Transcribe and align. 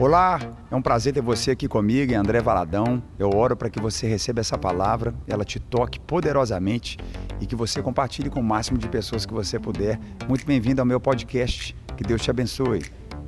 Olá, 0.00 0.38
é 0.70 0.76
um 0.76 0.80
prazer 0.80 1.12
ter 1.12 1.20
você 1.20 1.50
aqui 1.50 1.66
comigo, 1.66 2.14
André 2.14 2.40
Valadão. 2.40 3.02
Eu 3.18 3.30
oro 3.34 3.56
para 3.56 3.68
que 3.68 3.80
você 3.80 4.06
receba 4.06 4.38
essa 4.38 4.56
palavra, 4.56 5.12
ela 5.26 5.44
te 5.44 5.58
toque 5.58 5.98
poderosamente 5.98 6.96
e 7.40 7.46
que 7.46 7.56
você 7.56 7.82
compartilhe 7.82 8.30
com 8.30 8.38
o 8.38 8.44
máximo 8.44 8.78
de 8.78 8.88
pessoas 8.88 9.26
que 9.26 9.32
você 9.34 9.58
puder. 9.58 9.98
Muito 10.28 10.46
bem-vindo 10.46 10.80
ao 10.80 10.86
meu 10.86 11.00
podcast. 11.00 11.74
Que 11.96 12.04
Deus 12.04 12.22
te 12.22 12.30
abençoe. 12.30 12.84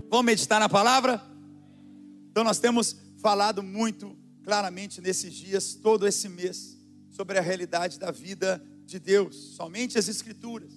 Vamos 0.09 0.25
meditar 0.25 0.61
na 0.61 0.69
palavra? 0.69 1.21
Então, 2.31 2.45
nós 2.45 2.61
temos 2.61 2.95
falado 3.21 3.65
muito 3.65 4.17
claramente 4.45 5.01
nesses 5.01 5.35
dias, 5.35 5.75
todo 5.75 6.07
esse 6.07 6.29
mês, 6.29 6.79
sobre 7.11 7.37
a 7.37 7.43
realidade 7.43 7.99
da 7.99 8.13
vida 8.13 8.63
de 8.85 9.01
Deus, 9.01 9.57
somente 9.57 9.99
as 9.99 10.07
Escrituras. 10.07 10.73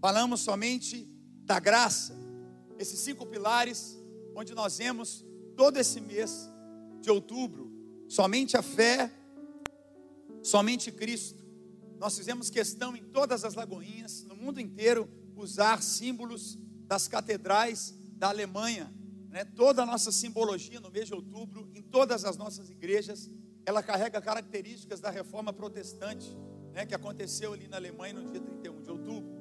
Falamos 0.00 0.40
somente 0.40 1.06
da 1.44 1.60
graça, 1.60 2.18
esses 2.78 3.00
cinco 3.00 3.26
pilares 3.26 4.05
onde 4.36 4.54
nós 4.54 4.76
vemos 4.76 5.24
todo 5.56 5.78
esse 5.78 5.98
mês 5.98 6.46
de 7.00 7.10
outubro, 7.10 7.72
somente 8.06 8.54
a 8.54 8.60
fé, 8.60 9.10
somente 10.42 10.92
Cristo. 10.92 11.42
Nós 11.98 12.18
fizemos 12.18 12.50
questão 12.50 12.94
em 12.94 13.02
todas 13.02 13.46
as 13.46 13.54
lagoinhas, 13.54 14.24
no 14.24 14.36
mundo 14.36 14.60
inteiro, 14.60 15.08
usar 15.34 15.82
símbolos 15.82 16.58
das 16.86 17.08
catedrais 17.08 17.94
da 18.18 18.28
Alemanha. 18.28 18.92
Né? 19.30 19.42
Toda 19.42 19.82
a 19.82 19.86
nossa 19.86 20.12
simbologia 20.12 20.80
no 20.80 20.90
mês 20.90 21.06
de 21.06 21.14
outubro, 21.14 21.70
em 21.74 21.80
todas 21.80 22.26
as 22.26 22.36
nossas 22.36 22.68
igrejas, 22.68 23.30
ela 23.64 23.82
carrega 23.82 24.20
características 24.20 25.00
da 25.00 25.08
reforma 25.08 25.50
protestante, 25.50 26.36
né? 26.74 26.84
que 26.84 26.94
aconteceu 26.94 27.54
ali 27.54 27.68
na 27.68 27.78
Alemanha 27.78 28.12
no 28.12 28.30
dia 28.30 28.40
31 28.40 28.82
de 28.82 28.90
outubro. 28.90 29.34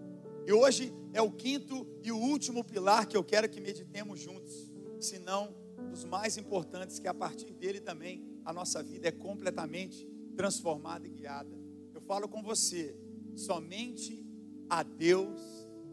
E 0.48 0.54
hoje 0.54 0.93
é 1.12 1.21
o 1.21 1.30
quinto 1.30 1.85
e 2.02 2.13
o 2.13 2.18
último 2.18 2.63
pilar 2.63 3.05
que 3.05 3.18
eu 3.18 3.23
quero 3.26 3.49
que 3.49 3.59
meditemos 3.59 4.21
juntos 4.21 4.65
se 5.05 5.20
não 5.20 5.54
dos 5.90 6.04
mais 6.04 6.38
importantes, 6.38 7.00
que 7.00 7.08
a 7.08 7.13
partir 7.13 7.54
dele 7.54 7.79
também 7.79 8.24
a 8.43 8.52
nossa 8.52 8.82
vida 8.82 9.07
é 9.07 9.12
completamente 9.12 10.07
transformada 10.35 11.07
e 11.07 11.10
guiada. 11.10 11.57
Eu 11.93 12.02
falo 12.02 12.27
com 12.27 12.41
você, 12.41 12.98
somente 13.35 14.26
a 14.70 14.84
Deus 14.84 15.41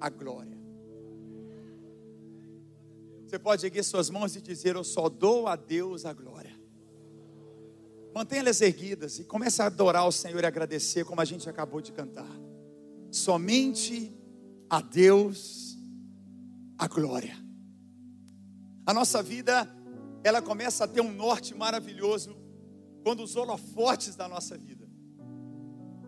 a 0.01 0.09
glória. 0.09 0.61
Você 3.27 3.39
pode 3.39 3.64
erguer 3.64 3.83
suas 3.83 4.11
mãos 4.11 4.36
e 4.36 4.41
dizer: 4.41 4.77
Eu 4.77 4.84
só 4.84 5.09
dou 5.09 5.47
a 5.47 5.56
Deus 5.56 6.05
a 6.05 6.12
glória. 6.12 6.53
Mantenha-as 8.14 8.61
erguidas 8.61 9.19
e 9.19 9.25
comece 9.25 9.62
a 9.62 9.67
adorar 9.67 10.06
o 10.06 10.12
Senhor 10.12 10.42
e 10.42 10.47
agradecer, 10.47 11.05
como 11.05 11.20
a 11.20 11.25
gente 11.25 11.48
acabou 11.48 11.81
de 11.81 11.92
cantar. 11.92 12.29
Somente 13.11 14.14
a 14.69 14.83
Deus 14.83 15.79
a 16.77 16.86
glória. 16.86 17.42
A 18.84 18.92
nossa 18.92 19.22
vida, 19.22 19.69
ela 20.25 20.42
começa 20.42 20.84
a 20.84 20.88
ter 20.88 21.00
um 21.00 21.12
norte 21.12 21.55
maravilhoso 21.55 22.36
quando 23.05 23.22
os 23.22 23.36
holofotes 23.36 24.16
da 24.16 24.27
nossa 24.28 24.58
vida, 24.58 24.89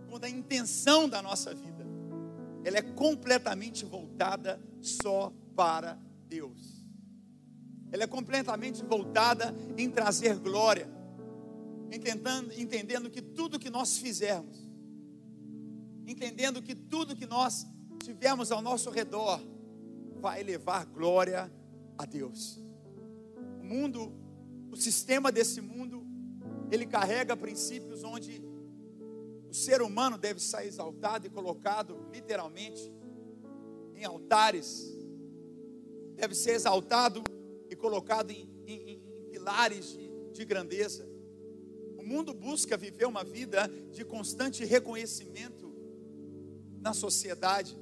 quando 0.09 0.25
a 0.25 0.31
intenção 0.31 1.09
da 1.09 1.23
nossa 1.23 1.55
vida, 1.55 1.85
ela 2.65 2.79
é 2.79 2.83
completamente 2.83 3.85
voltada 3.85 4.61
só 4.81 5.33
para 5.55 5.99
Deus. 6.27 6.85
Ela 7.93 8.05
é 8.05 8.07
completamente 8.09 8.85
voltada 8.85 9.55
em 9.77 9.89
trazer 9.89 10.37
glória, 10.39 10.89
entendendo, 11.93 12.53
entendendo 12.59 13.11
que 13.11 13.23
tudo 13.23 13.59
que 13.59 13.71
nós 13.71 13.99
fizermos, 13.99 14.69
entendendo 16.07 16.61
que 16.61 16.75
tudo 16.75 17.15
que 17.15 17.27
nós 17.27 17.67
tivermos 18.03 18.51
ao 18.51 18.61
nosso 18.61 18.91
redor, 18.91 19.41
vai 20.17 20.43
levar 20.43 20.87
glória 20.87 21.53
a 21.97 22.05
Deus 22.05 22.64
mundo, 23.65 24.13
o 24.71 24.77
sistema 24.77 25.33
desse 25.33 25.61
mundo, 25.61 26.07
ele 26.71 26.87
carrega 26.87 27.37
princípios 27.37 28.05
onde 28.05 28.43
o 29.49 29.55
ser 29.55 29.81
humano 29.83 30.19
deve 30.19 30.41
ser 30.41 30.67
exaltado 30.67 31.27
e 31.27 31.31
colocado 31.31 32.09
literalmente 32.13 32.93
em 33.95 34.05
altares, 34.05 34.93
deve 36.15 36.35
ser 36.35 36.51
exaltado 36.51 37.23
e 37.71 37.77
colocado 37.77 38.31
em, 38.31 38.49
em, 38.67 38.91
em 38.91 39.31
pilares 39.31 39.93
de, 39.93 40.11
de 40.33 40.45
grandeza. 40.45 41.09
O 41.97 42.03
mundo 42.05 42.35
busca 42.35 42.77
viver 42.77 43.07
uma 43.07 43.25
vida 43.25 43.71
de 43.93 44.05
constante 44.05 44.65
reconhecimento 44.65 45.73
na 46.81 46.93
sociedade, 46.93 47.79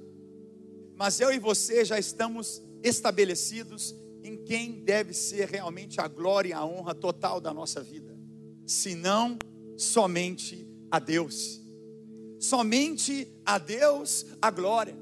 mas 0.95 1.21
eu 1.21 1.33
e 1.33 1.39
você 1.39 1.85
já 1.85 1.99
estamos 1.99 2.62
estabelecidos 2.83 3.95
em 4.22 4.37
quem 4.37 4.84
deve 4.84 5.12
ser 5.12 5.49
realmente 5.49 6.00
a 6.00 6.09
glória 6.09 6.50
e 6.50 6.53
a 6.53 6.65
honra 6.65 6.94
total 6.94 7.41
da 7.41 7.53
nossa 7.53 7.83
vida, 7.83 8.16
senão 8.66 9.38
somente 9.77 10.69
a 10.91 10.99
Deus. 10.99 11.60
Somente 12.38 13.28
a 13.44 13.59
Deus 13.59 14.27
a 14.41 14.50
glória. 14.50 14.97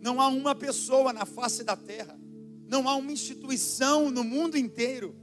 Não 0.00 0.20
há 0.20 0.28
uma 0.28 0.54
pessoa 0.54 1.12
na 1.12 1.26
face 1.26 1.62
da 1.62 1.76
terra, 1.76 2.18
não 2.66 2.88
há 2.88 2.94
uma 2.94 3.12
instituição 3.12 4.10
no 4.10 4.24
mundo 4.24 4.56
inteiro 4.56 5.14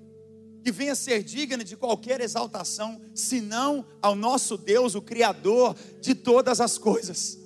que 0.64 0.72
venha 0.72 0.96
ser 0.96 1.24
digna 1.24 1.64
de 1.64 1.78
qualquer 1.78 2.20
exaltação, 2.20 3.02
senão 3.16 3.86
ao 4.02 4.16
nosso 4.16 4.58
Deus, 4.58 4.96
o 4.96 5.02
Criador 5.02 5.76
de 6.02 6.14
todas 6.14 6.60
as 6.60 6.78
coisas. 6.78 7.40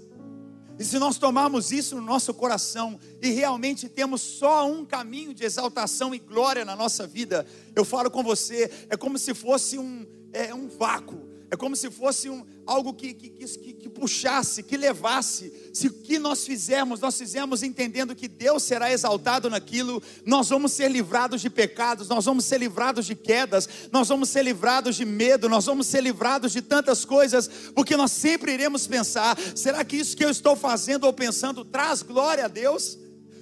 E 0.82 0.84
se 0.84 0.98
nós 0.98 1.20
tomarmos 1.20 1.72
isso 1.72 1.96
no 1.96 2.02
nosso 2.02 2.34
coração 2.34 3.00
e 3.22 3.30
realmente 3.30 3.88
temos 3.88 4.20
só 4.20 4.68
um 4.68 4.84
caminho 4.84 5.32
de 5.32 5.44
exaltação 5.44 6.16
e 6.16 6.18
glória 6.18 6.66
na 6.66 6.76
nossa 6.76 7.06
vida, 7.06 7.46
eu 7.76 7.86
falo 7.86 8.10
com 8.10 8.24
você, 8.24 8.88
é 8.90 8.98
como 8.98 9.20
se 9.20 9.36
fosse 9.36 9.78
um, 9.78 10.08
é, 10.34 10.52
um 10.56 10.68
vácuo 10.68 11.31
é 11.52 11.58
como 11.58 11.76
se 11.76 11.92
fosse 11.92 12.30
um, 12.30 12.46
algo 12.66 12.94
que, 12.94 13.14
que, 13.14 13.30
que, 13.30 13.74
que, 13.74 13.90
puxasse, 13.90 14.64
que 14.64 14.78
levasse. 14.78 15.52
Se 15.74 15.88
o 15.88 15.92
que 15.92 16.18
nós 16.18 16.46
fizermos, 16.46 17.02
nós 17.02 17.18
fizemos 17.18 17.62
entendendo 17.62 18.16
que 18.16 18.30
Deus 18.30 18.64
será 18.64 18.90
exaltado 18.90 19.50
naquilo, 19.50 20.02
nós 20.26 20.48
vamos 20.48 20.72
ser 20.72 20.90
livrados 20.90 21.42
de 21.42 21.50
pecados, 21.50 22.08
nós 22.08 22.24
vamos 22.24 22.46
ser 22.46 22.58
livrados 22.58 23.06
de 23.06 23.16
quedas, 23.16 23.68
nós 23.92 24.08
vamos 24.08 24.30
ser 24.30 24.44
livrados 24.44 24.96
de 24.96 25.04
medo, 25.04 25.50
nós 25.50 25.66
vamos 25.66 25.88
ser 25.88 26.02
livrados 26.02 26.54
de 26.54 26.62
tantas 26.62 27.04
coisas, 27.04 27.50
porque 27.76 27.98
nós 27.98 28.14
sempre 28.14 28.54
iremos 28.54 28.88
pensar: 28.88 29.38
será 29.54 29.84
que 29.84 29.98
isso 29.98 30.16
que 30.16 30.24
eu 30.24 30.30
estou 30.30 30.56
fazendo 30.56 31.04
ou 31.04 31.12
pensando 31.12 31.66
traz 31.66 32.02
glória 32.02 32.46
a 32.46 32.48
Deus? 32.48 33.01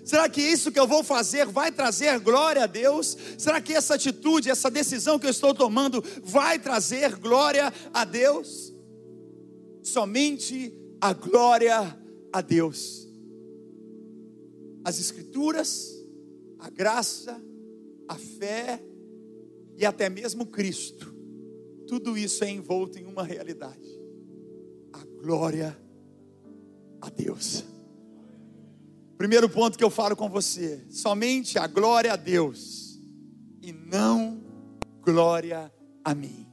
Será 0.09 0.27
que 0.27 0.41
isso 0.41 0.71
que 0.71 0.79
eu 0.79 0.87
vou 0.87 1.03
fazer 1.03 1.45
vai 1.45 1.71
trazer 1.71 2.19
glória 2.19 2.63
a 2.63 2.65
Deus? 2.65 3.15
Será 3.37 3.61
que 3.61 3.73
essa 3.73 3.93
atitude, 3.93 4.49
essa 4.49 4.67
decisão 4.71 5.19
que 5.19 5.27
eu 5.27 5.29
estou 5.29 5.53
tomando 5.53 6.03
vai 6.23 6.57
trazer 6.57 7.15
glória 7.15 7.71
a 7.93 8.03
Deus? 8.05 8.73
Somente 9.83 10.73
a 10.99 11.13
glória 11.13 11.95
a 12.33 12.41
Deus. 12.41 13.07
As 14.83 14.99
Escrituras, 14.99 15.93
a 16.57 16.71
graça, 16.71 17.39
a 18.07 18.15
fé 18.15 18.83
e 19.77 19.85
até 19.85 20.09
mesmo 20.09 20.47
Cristo, 20.47 21.13
tudo 21.87 22.17
isso 22.17 22.43
é 22.43 22.49
envolto 22.49 22.97
em 22.97 23.05
uma 23.05 23.21
realidade: 23.21 23.87
a 24.91 25.05
glória 25.21 25.79
a 26.99 27.11
Deus. 27.11 27.63
Primeiro 29.19 29.49
ponto 29.49 29.77
que 29.77 29.83
eu 29.83 29.89
falo 29.89 30.15
com 30.15 30.29
você: 30.29 30.81
somente 30.89 31.59
a 31.59 31.67
glória 31.67 32.13
a 32.13 32.15
Deus 32.15 32.97
e 33.61 33.73
não 33.73 34.41
glória 35.01 35.69
a 36.05 36.15
mim. 36.15 36.47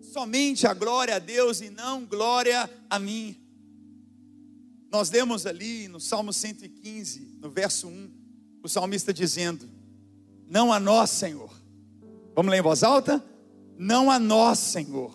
Somente 0.00 0.66
a 0.66 0.74
glória 0.74 1.14
a 1.14 1.18
Deus 1.20 1.60
e 1.60 1.70
não 1.70 2.04
glória 2.04 2.68
a 2.90 2.98
mim. 2.98 3.36
Nós 4.90 5.08
lemos 5.08 5.46
ali 5.46 5.86
no 5.86 6.00
Salmo 6.00 6.32
115, 6.32 7.38
no 7.40 7.48
verso 7.48 7.86
1, 7.86 8.10
o 8.60 8.68
salmista 8.68 9.14
dizendo: 9.14 9.70
Não 10.48 10.72
a 10.72 10.80
nós, 10.80 11.10
Senhor. 11.10 11.52
Vamos 12.34 12.50
ler 12.50 12.58
em 12.58 12.62
voz 12.62 12.82
alta? 12.82 13.24
Não 13.78 14.10
a 14.10 14.18
nós, 14.18 14.58
Senhor. 14.58 15.14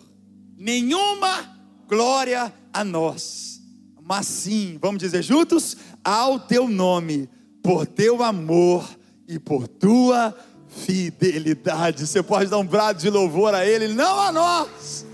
Nenhuma 0.56 1.59
glória 1.90 2.54
a 2.72 2.84
nós, 2.84 3.60
mas 4.00 4.26
sim, 4.28 4.78
vamos 4.80 5.00
dizer 5.00 5.22
juntos, 5.22 5.76
ao 6.04 6.38
teu 6.38 6.68
nome, 6.68 7.28
por 7.60 7.84
teu 7.84 8.22
amor 8.22 8.88
e 9.26 9.40
por 9.40 9.66
tua 9.66 10.32
fidelidade. 10.68 12.06
Você 12.06 12.22
pode 12.22 12.48
dar 12.48 12.58
um 12.58 12.66
brado 12.66 13.00
de 13.00 13.10
louvor 13.10 13.54
a 13.54 13.66
Ele, 13.66 13.88
não 13.88 14.20
a 14.20 14.30
nós, 14.30 15.04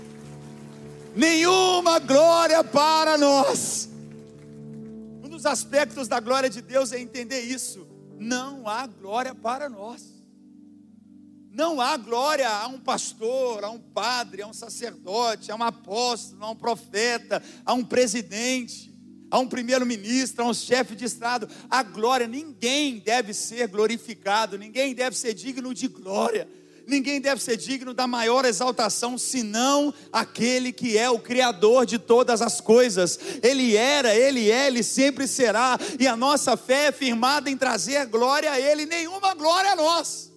nenhuma 1.15 1.97
glória 1.97 2.63
para 2.63 3.17
nós. 3.17 3.89
Um 5.23 5.27
dos 5.27 5.47
aspectos 5.47 6.07
da 6.07 6.19
glória 6.19 6.49
de 6.49 6.61
Deus 6.61 6.91
é 6.91 6.99
entender 6.99 7.41
isso. 7.41 7.87
Não 8.19 8.67
há 8.67 8.85
glória 8.85 9.33
para 9.33 9.67
nós. 9.67 10.16
Não 11.57 11.81
há 11.81 11.97
glória 11.97 12.47
a 12.47 12.67
um 12.67 12.79
pastor, 12.79 13.63
a 13.63 13.69
um 13.71 13.79
padre, 13.79 14.43
a 14.43 14.47
um 14.47 14.53
sacerdote, 14.53 15.51
a 15.51 15.55
um 15.55 15.63
apóstolo, 15.63 16.45
a 16.45 16.51
um 16.51 16.55
profeta, 16.55 17.41
a 17.65 17.73
um 17.73 17.83
presidente. 17.83 18.95
a 19.29 19.39
um 19.39 19.47
primeiro-ministro, 19.47 20.43
a 20.43 20.47
um 20.47 20.53
chefe 20.53 20.95
de 20.95 21.05
Estado. 21.05 21.49
A 21.69 21.83
glória, 21.83 22.27
ninguém 22.27 22.99
deve 22.99 23.33
ser 23.33 23.67
glorificado, 23.67 24.57
ninguém 24.57 24.93
deve 24.93 25.17
ser 25.17 25.33
digno 25.33 25.73
de 25.73 25.87
glória, 25.87 26.47
ninguém 26.87 27.19
deve 27.19 27.41
ser 27.41 27.57
digno 27.57 27.93
da 27.93 28.07
maior 28.07 28.45
exaltação, 28.45 29.17
senão 29.17 29.93
aquele 30.13 30.71
que 30.71 30.97
é 30.97 31.09
o 31.09 31.19
Criador 31.19 31.85
de 31.85 31.99
todas 31.99 32.41
as 32.41 32.61
coisas. 32.61 33.19
Ele 33.43 33.75
era, 33.75 34.15
ele 34.15 34.49
é, 34.49 34.67
ele 34.67 34.83
sempre 34.83 35.27
será, 35.27 35.77
e 35.99 36.07
a 36.07 36.15
nossa 36.15 36.55
fé 36.55 36.85
é 36.85 36.91
firmada 36.91 37.49
em 37.49 37.57
trazer 37.57 38.05
glória 38.05 38.51
a 38.51 38.59
Ele, 38.59 38.85
nenhuma 38.85 39.33
glória 39.33 39.71
a 39.71 39.75
nós. 39.75 40.36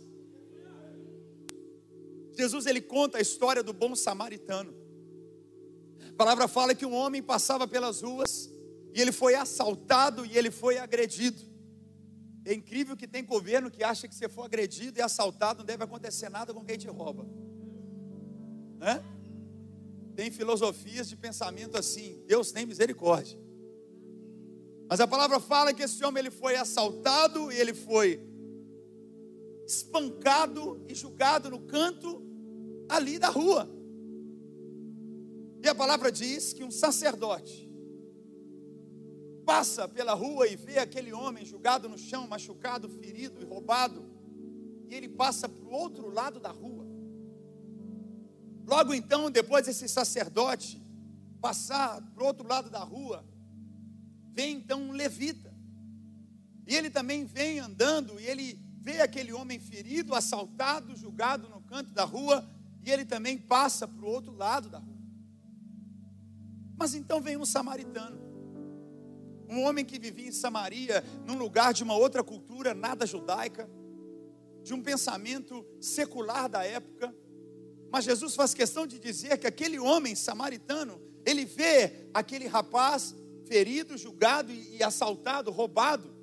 Jesus 2.40 2.66
ele 2.66 2.80
conta 2.80 3.18
a 3.18 3.20
história 3.20 3.62
do 3.62 3.72
bom 3.72 3.94
samaritano. 3.94 4.74
A 6.10 6.16
palavra 6.16 6.48
fala 6.48 6.74
que 6.74 6.86
um 6.86 6.94
homem 6.94 7.22
passava 7.22 7.66
pelas 7.66 8.02
ruas 8.02 8.50
e 8.94 9.00
ele 9.00 9.12
foi 9.12 9.34
assaltado 9.34 10.24
e 10.26 10.36
ele 10.36 10.50
foi 10.50 10.78
agredido. 10.78 11.40
É 12.44 12.54
incrível 12.54 12.96
que 12.96 13.06
tem 13.06 13.24
governo 13.24 13.70
que 13.70 13.84
acha 13.84 14.08
que 14.08 14.14
se 14.14 14.28
for 14.28 14.44
agredido 14.44 14.98
e 14.98 15.02
assaltado 15.02 15.58
não 15.58 15.66
deve 15.66 15.84
acontecer 15.84 16.28
nada 16.28 16.52
com 16.52 16.64
quem 16.64 16.78
te 16.78 16.88
rouba. 16.88 17.26
Né? 18.78 19.02
Tem 20.16 20.30
filosofias 20.30 21.08
de 21.08 21.16
pensamento 21.16 21.76
assim, 21.76 22.22
Deus 22.26 22.50
tem 22.50 22.66
misericórdia. 22.66 23.38
Mas 24.88 25.00
a 25.00 25.06
palavra 25.06 25.38
fala 25.38 25.72
que 25.72 25.82
esse 25.82 26.04
homem 26.04 26.20
ele 26.20 26.30
foi 26.30 26.56
assaltado 26.56 27.52
e 27.52 27.56
ele 27.56 27.72
foi 27.72 28.20
espancado 29.66 30.84
e 30.88 30.94
julgado 30.94 31.48
no 31.48 31.60
canto 31.60 32.29
ali 32.90 33.18
da 33.18 33.28
rua. 33.28 33.68
E 35.62 35.68
a 35.68 35.74
palavra 35.74 36.10
diz 36.10 36.52
que 36.52 36.64
um 36.64 36.70
sacerdote 36.70 37.70
passa 39.44 39.88
pela 39.88 40.14
rua 40.14 40.46
e 40.46 40.56
vê 40.56 40.78
aquele 40.78 41.12
homem 41.12 41.44
julgado 41.44 41.88
no 41.88 41.98
chão, 41.98 42.26
machucado, 42.26 42.88
ferido 42.88 43.40
e 43.40 43.44
roubado, 43.44 44.04
e 44.88 44.94
ele 44.94 45.08
passa 45.08 45.48
para 45.48 45.64
o 45.64 45.72
outro 45.72 46.08
lado 46.08 46.40
da 46.40 46.50
rua. 46.50 46.86
Logo 48.66 48.94
então, 48.94 49.30
depois 49.30 49.66
desse 49.66 49.88
sacerdote 49.88 50.82
passar 51.40 52.00
para 52.12 52.22
o 52.22 52.26
outro 52.26 52.46
lado 52.46 52.70
da 52.70 52.80
rua, 52.80 53.24
vem 54.32 54.56
então 54.56 54.80
um 54.80 54.92
levita. 54.92 55.52
E 56.66 56.74
ele 56.74 56.90
também 56.90 57.24
vem 57.24 57.58
andando 57.58 58.20
e 58.20 58.26
ele 58.26 58.60
vê 58.80 59.00
aquele 59.00 59.32
homem 59.32 59.58
ferido, 59.58 60.14
assaltado, 60.14 60.96
julgado 60.96 61.48
no 61.48 61.60
canto 61.62 61.92
da 61.92 62.04
rua, 62.04 62.48
e 62.84 62.90
ele 62.90 63.04
também 63.04 63.36
passa 63.38 63.86
para 63.86 64.04
o 64.04 64.08
outro 64.08 64.32
lado 64.32 64.68
da 64.68 64.78
rua. 64.78 64.98
Mas 66.78 66.94
então 66.94 67.20
vem 67.20 67.36
um 67.36 67.44
samaritano 67.44 68.30
um 69.50 69.64
homem 69.64 69.84
que 69.84 69.98
vivia 69.98 70.28
em 70.28 70.32
Samaria, 70.32 71.04
num 71.26 71.36
lugar 71.36 71.74
de 71.74 71.82
uma 71.82 71.96
outra 71.96 72.22
cultura, 72.22 72.72
nada 72.72 73.04
judaica, 73.04 73.68
de 74.62 74.72
um 74.72 74.80
pensamento 74.80 75.66
secular 75.80 76.48
da 76.48 76.64
época. 76.64 77.12
Mas 77.90 78.04
Jesus 78.04 78.36
faz 78.36 78.54
questão 78.54 78.86
de 78.86 79.00
dizer 79.00 79.36
que 79.38 79.48
aquele 79.48 79.78
homem 79.80 80.14
samaritano, 80.14 81.02
ele 81.26 81.44
vê 81.44 82.08
aquele 82.14 82.46
rapaz 82.46 83.12
ferido, 83.44 83.98
julgado 83.98 84.52
e 84.52 84.80
assaltado, 84.84 85.50
roubado. 85.50 86.14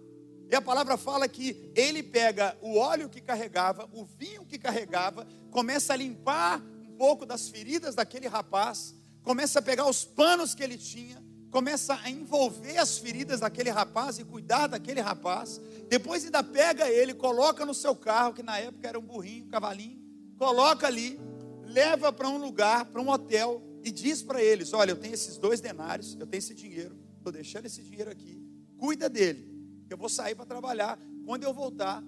E 0.50 0.56
a 0.56 0.62
palavra 0.62 0.96
fala 0.96 1.28
que 1.28 1.72
ele 1.76 2.02
pega 2.02 2.58
o 2.62 2.78
óleo 2.78 3.10
que 3.10 3.20
carregava, 3.20 3.90
o 3.92 4.06
vinho 4.06 4.46
que 4.46 4.58
carregava, 4.58 5.28
começa 5.52 5.94
a 5.94 5.98
limpar 5.98 6.62
um 6.82 6.96
pouco 6.98 7.26
das 7.26 7.50
feridas 7.50 7.96
daquele 7.96 8.28
rapaz, 8.28 8.96
começa 9.24 9.60
a 9.60 9.62
pegar 9.62 9.90
os 9.90 10.06
panos 10.06 10.56
que 10.56 10.64
ele 10.64 10.78
tinha, 10.78 11.22
começa 11.52 12.00
a 12.02 12.10
envolver 12.10 12.78
as 12.78 12.98
feridas 12.98 13.42
daquele 13.42 13.70
rapaz 13.70 14.20
e 14.20 14.24
cuidar 14.24 14.68
daquele 14.68 15.02
rapaz. 15.02 15.60
Depois 15.90 16.24
ainda 16.24 16.42
pega 16.44 16.90
ele, 16.90 17.14
coloca 17.14 17.66
no 17.66 17.74
seu 17.74 17.96
carro, 17.96 18.34
que 18.34 18.44
na 18.44 18.58
época 18.58 18.88
era 18.88 19.00
um 19.00 19.04
burrinho, 19.04 19.46
um 19.46 19.50
cavalinho, 19.50 20.02
coloca 20.38 20.88
ali, 20.88 21.20
leva 21.66 22.14
para 22.14 22.30
um 22.30 22.38
lugar, 22.38 22.86
para 22.86 23.02
um 23.02 23.10
hotel 23.10 23.62
e 23.84 23.92
diz 23.92 24.22
para 24.22 24.42
eles: 24.42 24.72
Olha, 24.72 24.92
eu 24.92 24.98
tenho 24.98 25.14
esses 25.14 25.38
dois 25.38 25.60
denários, 25.60 26.16
eu 26.20 26.28
tenho 26.28 26.40
esse 26.40 26.54
dinheiro, 26.54 26.98
estou 27.18 27.32
deixando 27.32 27.66
esse 27.66 27.82
dinheiro 27.82 28.12
aqui, 28.12 28.42
cuida 28.78 29.10
dele, 29.10 29.57
eu 29.94 29.98
vou 29.98 30.10
sair 30.10 30.36
para 30.36 30.46
trabalhar. 30.46 31.00
Quando 31.26 31.44
eu 31.44 31.54
voltar, 31.54 32.04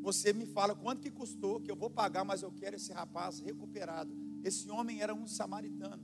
você 0.00 0.32
me 0.32 0.44
fala 0.44 0.74
quanto 0.74 1.00
que 1.00 1.10
custou, 1.10 1.60
que 1.60 1.70
eu 1.70 1.76
vou 1.76 1.88
pagar, 1.88 2.24
mas 2.24 2.42
eu 2.42 2.52
quero 2.52 2.76
esse 2.76 2.92
rapaz 2.92 3.40
recuperado. 3.40 4.14
Esse 4.42 4.70
homem 4.70 5.00
era 5.00 5.14
um 5.14 5.26
samaritano. 5.26 6.02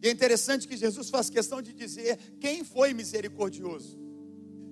E 0.00 0.08
é 0.08 0.10
interessante 0.10 0.66
que 0.66 0.76
Jesus 0.76 1.10
faz 1.10 1.30
questão 1.30 1.60
de 1.60 1.72
dizer 1.72 2.16
quem 2.40 2.64
foi 2.64 2.92
misericordioso, 2.92 3.98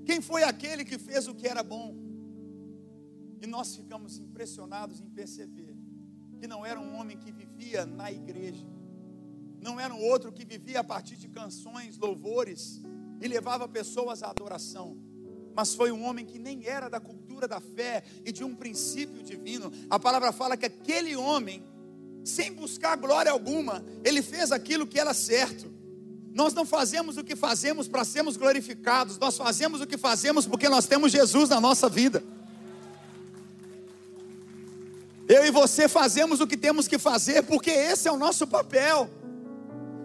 quem 0.05 0.21
foi 0.21 0.43
aquele 0.43 0.85
que 0.85 0.99
fez 0.99 1.29
o 1.29 1.35
que 1.35 1.47
era 1.47 1.63
bom. 1.63 1.97
E 3.41 3.47
nós 3.47 3.75
ficamos 3.75 4.19
impressionados 4.19 5.01
em 5.01 5.09
perceber 5.09 5.77
que 6.39 6.47
não 6.47 6.65
era 6.65 6.81
um 6.81 6.97
homem 6.97 7.17
que 7.17 7.31
vivia 7.31 7.87
na 7.87 8.11
igreja, 8.11 8.67
não 9.61 9.79
era 9.79 9.95
um 9.95 10.03
outro 10.03 10.33
que 10.33 10.45
vivia 10.45 10.81
a 10.81 10.85
partir 10.85 11.17
de 11.17 11.29
canções, 11.29 11.97
louvores 11.97 12.83
e 13.21 13.29
levava 13.29 13.69
pessoas 13.69 14.23
à 14.23 14.31
adoração, 14.31 14.97
mas 15.55 15.75
foi 15.75 15.93
um 15.93 16.05
homem 16.05 16.25
que 16.25 16.39
nem 16.39 16.67
era 16.67 16.89
da 16.89 17.01
cultura 17.01 17.47
da 17.47 17.61
fé 17.61 18.03
e 18.25 18.33
de 18.33 18.43
um 18.43 18.55
princípio 18.55 19.23
divino. 19.23 19.71
A 19.89 19.99
palavra 19.99 20.33
fala 20.33 20.57
que 20.57 20.67
aquele 20.67 21.15
homem 21.17 21.63
sem 22.25 22.53
buscar 22.53 22.97
glória 22.97 23.33
alguma, 23.33 23.85
ele 24.05 24.23
fez 24.23 24.53
aquilo 24.53 24.87
que 24.87 24.99
era 24.99 25.15
certo. 25.15 25.71
Nós 26.33 26.55
não 26.55 26.65
fazemos 26.65 27.17
o 27.17 27.25
que 27.25 27.35
fazemos 27.35 27.89
para 27.89 28.05
sermos 28.05 28.37
glorificados, 28.37 29.19
nós 29.19 29.37
fazemos 29.37 29.81
o 29.81 29.87
que 29.87 29.99
fazemos 29.99 30.47
porque 30.47 30.69
nós 30.69 30.87
temos 30.87 31.11
Jesus 31.11 31.49
na 31.49 31.61
nossa 31.61 31.89
vida. 31.89 32.23
Eu 35.29 35.47
e 35.47 35.51
você 35.51 35.89
fazemos 35.89 36.41
o 36.41 36.47
que 36.47 36.57
temos 36.57 36.89
que 36.89 36.99
fazer 36.99 37.43
porque 37.43 37.71
esse 37.71 38.09
é 38.09 38.13
o 38.13 38.19
nosso 38.19 38.47
papel. 38.47 39.09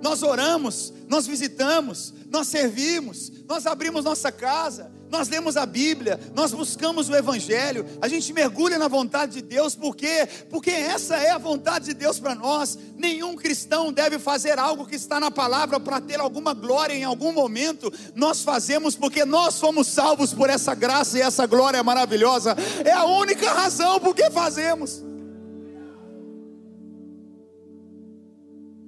Nós 0.06 0.22
oramos, 0.22 0.94
nós 1.08 1.26
visitamos, 1.26 2.14
nós 2.30 2.48
servimos, 2.48 3.32
nós 3.48 3.66
abrimos 3.66 4.06
nossa 4.06 4.32
casa, 4.32 4.92
nós 5.10 5.28
lemos 5.28 5.58
a 5.58 5.66
Bíblia, 5.66 6.20
nós 6.36 6.54
buscamos 6.54 7.10
o 7.10 7.16
Evangelho, 7.16 7.84
a 8.00 8.08
gente 8.08 8.32
mergulha 8.32 8.78
na 8.78 8.88
vontade 8.88 9.34
de 9.34 9.42
Deus, 9.42 9.74
por 9.74 9.96
quê? 9.96 10.30
Porque 10.48 10.70
essa 10.70 11.16
é 11.16 11.32
a 11.32 11.40
vontade 11.40 11.86
de 11.86 11.96
Deus 11.96 12.20
para 12.20 12.36
nós. 12.36 12.78
Nenhum 12.96 13.36
cristão 13.36 13.92
deve 13.92 14.20
fazer 14.20 14.60
algo 14.60 14.86
que 14.86 14.96
está 14.96 15.20
na 15.20 15.32
palavra 15.32 15.80
para 15.80 16.00
ter 16.00 16.20
alguma 16.20 16.54
glória 16.54 16.94
em 16.94 17.04
algum 17.04 17.34
momento. 17.34 17.92
Nós 18.14 18.44
fazemos 18.44 18.96
porque 18.96 19.26
nós 19.26 19.56
somos 19.56 19.88
salvos 19.88 20.36
por 20.36 20.52
essa 20.52 20.76
graça 20.76 21.18
e 21.18 21.22
essa 21.22 21.48
glória 21.48 21.84
maravilhosa. 21.84 22.56
É 22.86 22.92
a 22.92 23.06
única 23.06 23.52
razão 23.52 24.00
por 24.00 24.14
que 24.14 24.30
fazemos. 24.30 25.04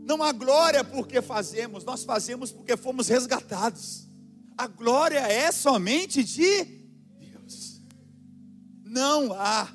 Não 0.08 0.24
há 0.24 0.32
glória 0.32 0.84
porque 0.84 1.22
fazemos, 1.22 1.84
nós 1.84 2.04
fazemos 2.04 2.52
porque 2.52 2.76
fomos 2.76 3.08
resgatados 3.08 4.08
a 4.58 4.66
glória 4.66 5.20
é 5.20 5.52
somente 5.52 6.24
de 6.24 6.64
Deus. 7.20 7.80
Não 8.84 9.32
há, 9.34 9.70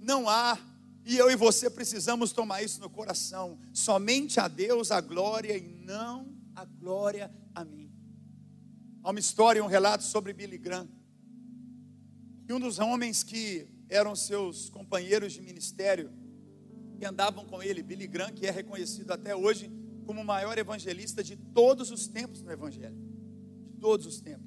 não 0.00 0.28
há, 0.28 0.58
e 1.04 1.16
eu 1.16 1.30
e 1.30 1.36
você 1.36 1.70
precisamos 1.70 2.32
tomar 2.32 2.62
isso 2.62 2.80
no 2.80 2.90
coração. 2.90 3.60
Somente 3.72 4.40
a 4.40 4.48
Deus 4.48 4.90
a 4.90 5.00
glória 5.00 5.56
e 5.56 5.62
não 5.62 6.34
a 6.54 6.64
glória 6.64 7.32
a 7.54 7.64
mim. 7.64 7.92
Há 9.04 9.10
uma 9.10 9.20
história, 9.20 9.62
um 9.62 9.68
relato 9.68 10.02
sobre 10.02 10.32
Billy 10.32 10.58
Graham. 10.58 10.88
Que 12.44 12.52
um 12.52 12.58
dos 12.58 12.80
homens 12.80 13.22
que 13.22 13.68
eram 13.88 14.16
seus 14.16 14.68
companheiros 14.68 15.32
de 15.32 15.40
ministério, 15.40 16.12
que 17.00 17.06
andavam 17.06 17.46
com 17.46 17.62
ele, 17.62 17.82
Billy 17.82 18.06
Graham, 18.06 18.30
que 18.30 18.46
é 18.46 18.50
reconhecido 18.50 19.10
até 19.10 19.34
hoje 19.34 19.72
como 20.04 20.20
o 20.20 20.24
maior 20.24 20.58
evangelista 20.58 21.24
de 21.24 21.34
todos 21.34 21.90
os 21.90 22.06
tempos 22.06 22.42
no 22.42 22.52
Evangelho 22.52 23.10
todos 23.80 24.04
os 24.04 24.20
tempos. 24.20 24.46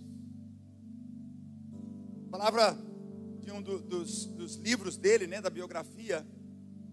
A 2.27 2.29
palavra 2.29 2.77
de 3.41 3.51
um 3.51 3.59
do, 3.59 3.79
dos, 3.79 4.27
dos 4.27 4.55
livros 4.57 4.95
dele, 4.95 5.25
né, 5.25 5.41
da 5.41 5.49
biografia, 5.49 6.23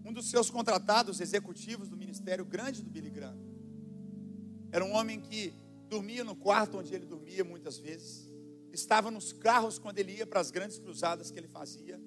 um 0.03 0.11
dos 0.11 0.29
seus 0.29 0.49
contratados 0.49 1.21
executivos 1.21 1.87
do 1.87 1.95
ministério 1.95 2.43
grande 2.43 2.81
do 2.81 2.89
Billy 2.89 3.11
Graham. 3.11 3.37
Era 4.71 4.83
um 4.83 4.93
homem 4.93 5.19
que 5.19 5.53
dormia 5.87 6.23
no 6.23 6.35
quarto 6.35 6.79
onde 6.79 6.91
ele 6.95 7.05
dormia 7.05 7.43
muitas 7.43 7.77
vezes, 7.77 8.27
estava 8.73 9.11
nos 9.11 9.31
carros 9.31 9.77
quando 9.77 9.99
ele 9.99 10.13
ia 10.13 10.25
para 10.25 10.39
as 10.39 10.49
grandes 10.49 10.79
cruzadas 10.79 11.29
que 11.29 11.37
ele 11.37 11.47
fazia. 11.47 12.01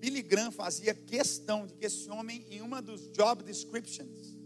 Billy 0.00 0.22
Graham 0.22 0.50
fazia 0.50 0.94
questão 0.94 1.66
de 1.66 1.74
que 1.74 1.84
esse 1.84 2.10
homem, 2.10 2.46
em 2.50 2.62
uma 2.62 2.80
dos 2.80 3.12
job 3.12 3.44
descriptions, 3.44 4.38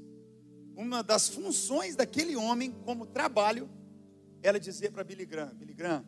uma 0.76 1.00
das 1.00 1.28
funções 1.28 1.94
daquele 1.94 2.34
homem 2.34 2.72
como 2.72 3.06
trabalho, 3.06 3.70
ela 4.42 4.58
dizer 4.58 4.90
para 4.90 5.04
Billy 5.04 5.24
Graham: 5.24 5.54
Billy 5.54 5.72
Graham, 5.72 6.04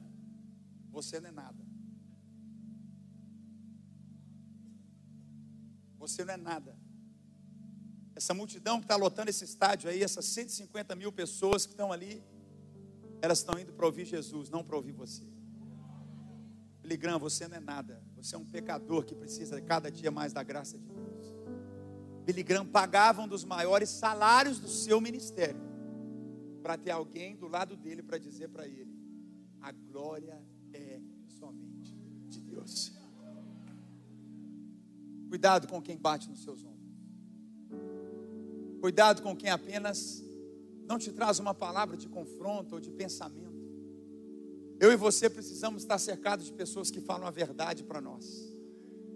você 0.90 1.20
não 1.20 1.28
é 1.28 1.32
nada. 1.32 1.64
Você 5.96 6.24
não 6.24 6.34
é 6.34 6.36
nada. 6.36 6.76
Essa 8.16 8.34
multidão 8.34 8.78
que 8.80 8.84
está 8.84 8.96
lotando 8.96 9.30
esse 9.30 9.44
estádio 9.44 9.88
aí, 9.88 10.02
essas 10.02 10.24
150 10.24 10.96
mil 10.96 11.12
pessoas 11.12 11.66
que 11.66 11.72
estão 11.72 11.92
ali, 11.92 12.22
Elas 13.22 13.38
estão 13.38 13.58
indo 13.58 13.72
para 13.72 13.86
ouvir 13.86 14.04
Jesus, 14.04 14.50
não 14.50 14.64
para 14.64 14.76
ouvir 14.76 14.92
você. 14.92 15.35
Graham, 16.94 17.18
você 17.18 17.48
não 17.48 17.56
é 17.56 17.60
nada. 17.60 18.04
Você 18.14 18.34
é 18.34 18.38
um 18.38 18.44
pecador 18.44 19.02
que 19.06 19.14
precisa 19.14 19.58
cada 19.62 19.90
dia 19.90 20.10
mais 20.10 20.34
da 20.34 20.42
graça 20.42 20.78
de 20.78 20.86
Deus. 20.86 21.34
Billy 22.26 22.42
Graham 22.42 22.66
pagava 22.66 23.22
um 23.22 23.28
dos 23.28 23.44
maiores 23.44 23.88
salários 23.88 24.58
do 24.58 24.68
seu 24.68 25.00
ministério 25.00 25.60
para 26.62 26.76
ter 26.76 26.90
alguém 26.90 27.36
do 27.36 27.48
lado 27.48 27.76
dele 27.76 28.02
para 28.02 28.18
dizer 28.18 28.48
para 28.48 28.66
ele: 28.68 28.94
a 29.62 29.72
glória 29.72 30.44
é 30.74 31.00
somente 31.28 31.96
de 32.28 32.40
Deus. 32.40 32.92
Cuidado 35.28 35.66
com 35.68 35.80
quem 35.80 35.96
bate 35.96 36.28
nos 36.28 36.42
seus 36.42 36.64
ombros. 36.64 36.76
Cuidado 38.80 39.22
com 39.22 39.34
quem 39.34 39.50
apenas 39.50 40.22
não 40.86 40.98
te 40.98 41.12
traz 41.12 41.38
uma 41.38 41.54
palavra 41.54 41.96
de 41.96 42.08
confronto 42.08 42.74
ou 42.74 42.80
de 42.80 42.90
pensamento. 42.90 43.45
Eu 44.78 44.92
e 44.92 44.97
você 44.97 45.30
precisamos 45.30 45.83
estar 45.83 45.99
cercados 45.99 46.47
de 46.47 46.52
pessoas 46.52 46.90
que 46.90 47.00
falam 47.00 47.26
a 47.26 47.30
verdade 47.30 47.83
para 47.83 48.00
nós. 48.00 48.54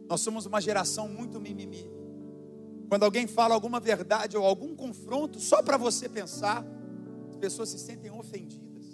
Nós 0.09 0.21
somos 0.21 0.47
uma 0.47 0.61
geração 0.61 1.09
muito 1.09 1.41
mimimi. 1.41 1.91
Quando 2.89 3.05
alguém 3.05 3.27
fala 3.27 3.55
alguma 3.55 3.79
verdade 3.79 4.37
ou 4.37 4.45
algum 4.45 4.75
confronto, 4.75 5.39
só 5.39 5.63
para 5.63 5.77
você 5.77 6.09
pensar, 6.09 6.65
as 7.29 7.37
pessoas 7.37 7.69
se 7.69 7.79
sentem 7.79 8.11
ofendidas. 8.11 8.85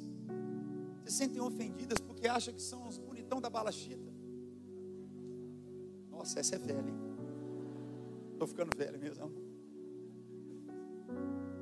Se 1.04 1.12
sentem 1.12 1.40
ofendidas 1.40 1.98
porque 1.98 2.26
acham 2.26 2.52
que 2.52 2.60
são 2.60 2.86
os 2.86 2.98
bonitão 2.98 3.40
da 3.40 3.48
balachita. 3.48 4.12
Nossa, 6.10 6.40
essa 6.40 6.56
é 6.56 6.58
velha, 6.58 6.88
hein? 6.88 7.06
Estou 8.32 8.46
ficando 8.46 8.76
velho 8.76 8.98
mesmo. 8.98 9.32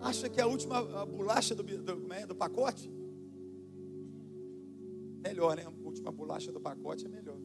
Acha 0.00 0.28
que 0.28 0.40
é 0.40 0.42
a 0.42 0.46
última 0.46 1.06
bolacha 1.06 1.54
do, 1.54 1.62
do, 1.62 2.12
é, 2.12 2.26
do 2.26 2.34
pacote? 2.34 2.90
Melhor, 5.24 5.56
né? 5.56 5.64
A 5.64 5.70
última 5.70 6.12
bolacha 6.12 6.52
do 6.52 6.60
pacote 6.60 7.06
é 7.06 7.08
melhor. 7.08 7.40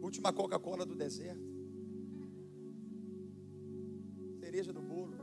Última 0.00 0.32
Coca-Cola 0.32 0.86
do 0.86 0.94
deserto. 0.94 1.42
Cereja 4.38 4.72
do 4.72 4.80
bolo. 4.80 5.16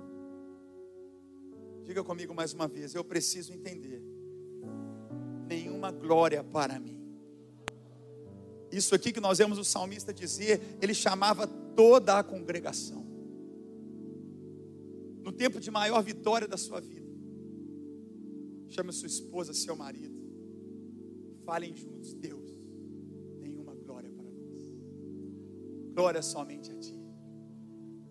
Diga 1.85 2.03
comigo 2.03 2.33
mais 2.33 2.51
uma 2.53 2.67
vez, 2.67 2.93
eu 2.93 3.05
preciso 3.05 3.53
entender. 3.53 4.03
Nenhuma 5.47 5.91
glória 5.91 6.43
para 6.43 6.77
mim. 6.77 6.99
Isso 8.69 8.93
aqui 8.93 9.13
que 9.13 9.21
nós 9.21 9.37
vemos 9.37 9.57
o 9.57 9.63
salmista 9.63 10.13
dizer, 10.13 10.59
ele 10.81 10.93
chamava 10.93 11.47
toda 11.47 12.19
a 12.19 12.23
congregação. 12.23 13.05
No 15.23 15.31
tempo 15.31 15.59
de 15.61 15.71
maior 15.71 16.03
vitória 16.03 16.47
da 16.47 16.57
sua 16.57 16.81
vida, 16.81 17.09
chame 18.67 18.91
sua 18.91 19.07
esposa, 19.07 19.53
seu 19.53 19.75
marido, 19.75 20.24
falem 21.45 21.75
juntos, 21.75 22.13
Deus, 22.15 22.51
nenhuma 23.39 23.75
glória 23.75 24.09
para 24.09 24.23
nós, 24.25 24.71
glória 25.93 26.21
somente 26.21 26.71
a 26.71 26.75
Ti. 26.75 26.99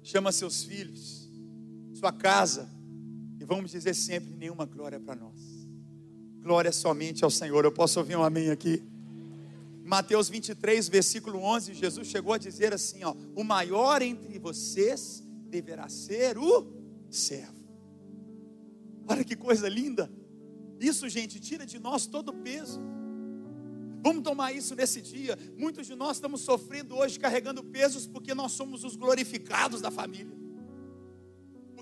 Chama 0.02 0.30
seus 0.30 0.62
filhos, 0.62 1.30
sua 1.92 2.12
casa, 2.12 2.70
e 3.40 3.44
vamos 3.44 3.70
dizer 3.72 3.94
sempre: 3.94 4.32
nenhuma 4.34 4.64
glória 4.64 5.00
para 5.00 5.16
nós, 5.16 5.66
glória 6.40 6.72
somente 6.72 7.24
ao 7.24 7.30
Senhor. 7.30 7.64
Eu 7.64 7.72
posso 7.72 7.98
ouvir 7.98 8.16
um 8.16 8.22
amém 8.22 8.50
aqui? 8.50 8.82
Mateus 9.82 10.28
23, 10.30 10.88
versículo 10.88 11.38
11, 11.40 11.74
Jesus 11.74 12.06
chegou 12.06 12.32
a 12.32 12.38
dizer 12.38 12.72
assim: 12.72 13.02
ó, 13.02 13.14
o 13.34 13.42
maior 13.42 14.00
entre 14.00 14.38
vocês 14.38 15.22
deverá 15.50 15.88
ser 15.88 16.38
o 16.38 16.66
servo. 17.10 17.64
Olha 19.06 19.24
que 19.24 19.36
coisa 19.36 19.68
linda. 19.68 20.10
Isso, 20.80 21.08
gente, 21.08 21.40
tira 21.40 21.66
de 21.66 21.78
nós 21.78 22.06
todo 22.06 22.30
o 22.30 22.34
peso. 22.34 22.80
Vamos 24.04 24.22
tomar 24.22 24.52
isso 24.52 24.74
nesse 24.74 25.00
dia. 25.00 25.38
Muitos 25.56 25.86
de 25.86 25.94
nós 25.94 26.18
estamos 26.18 26.42
sofrendo 26.42 26.94
hoje, 26.94 27.18
carregando 27.18 27.64
pesos, 27.64 28.06
porque 28.06 28.34
nós 28.34 28.52
somos 28.52 28.84
os 28.84 28.96
glorificados 28.96 29.80
da 29.80 29.90
família 29.90 30.43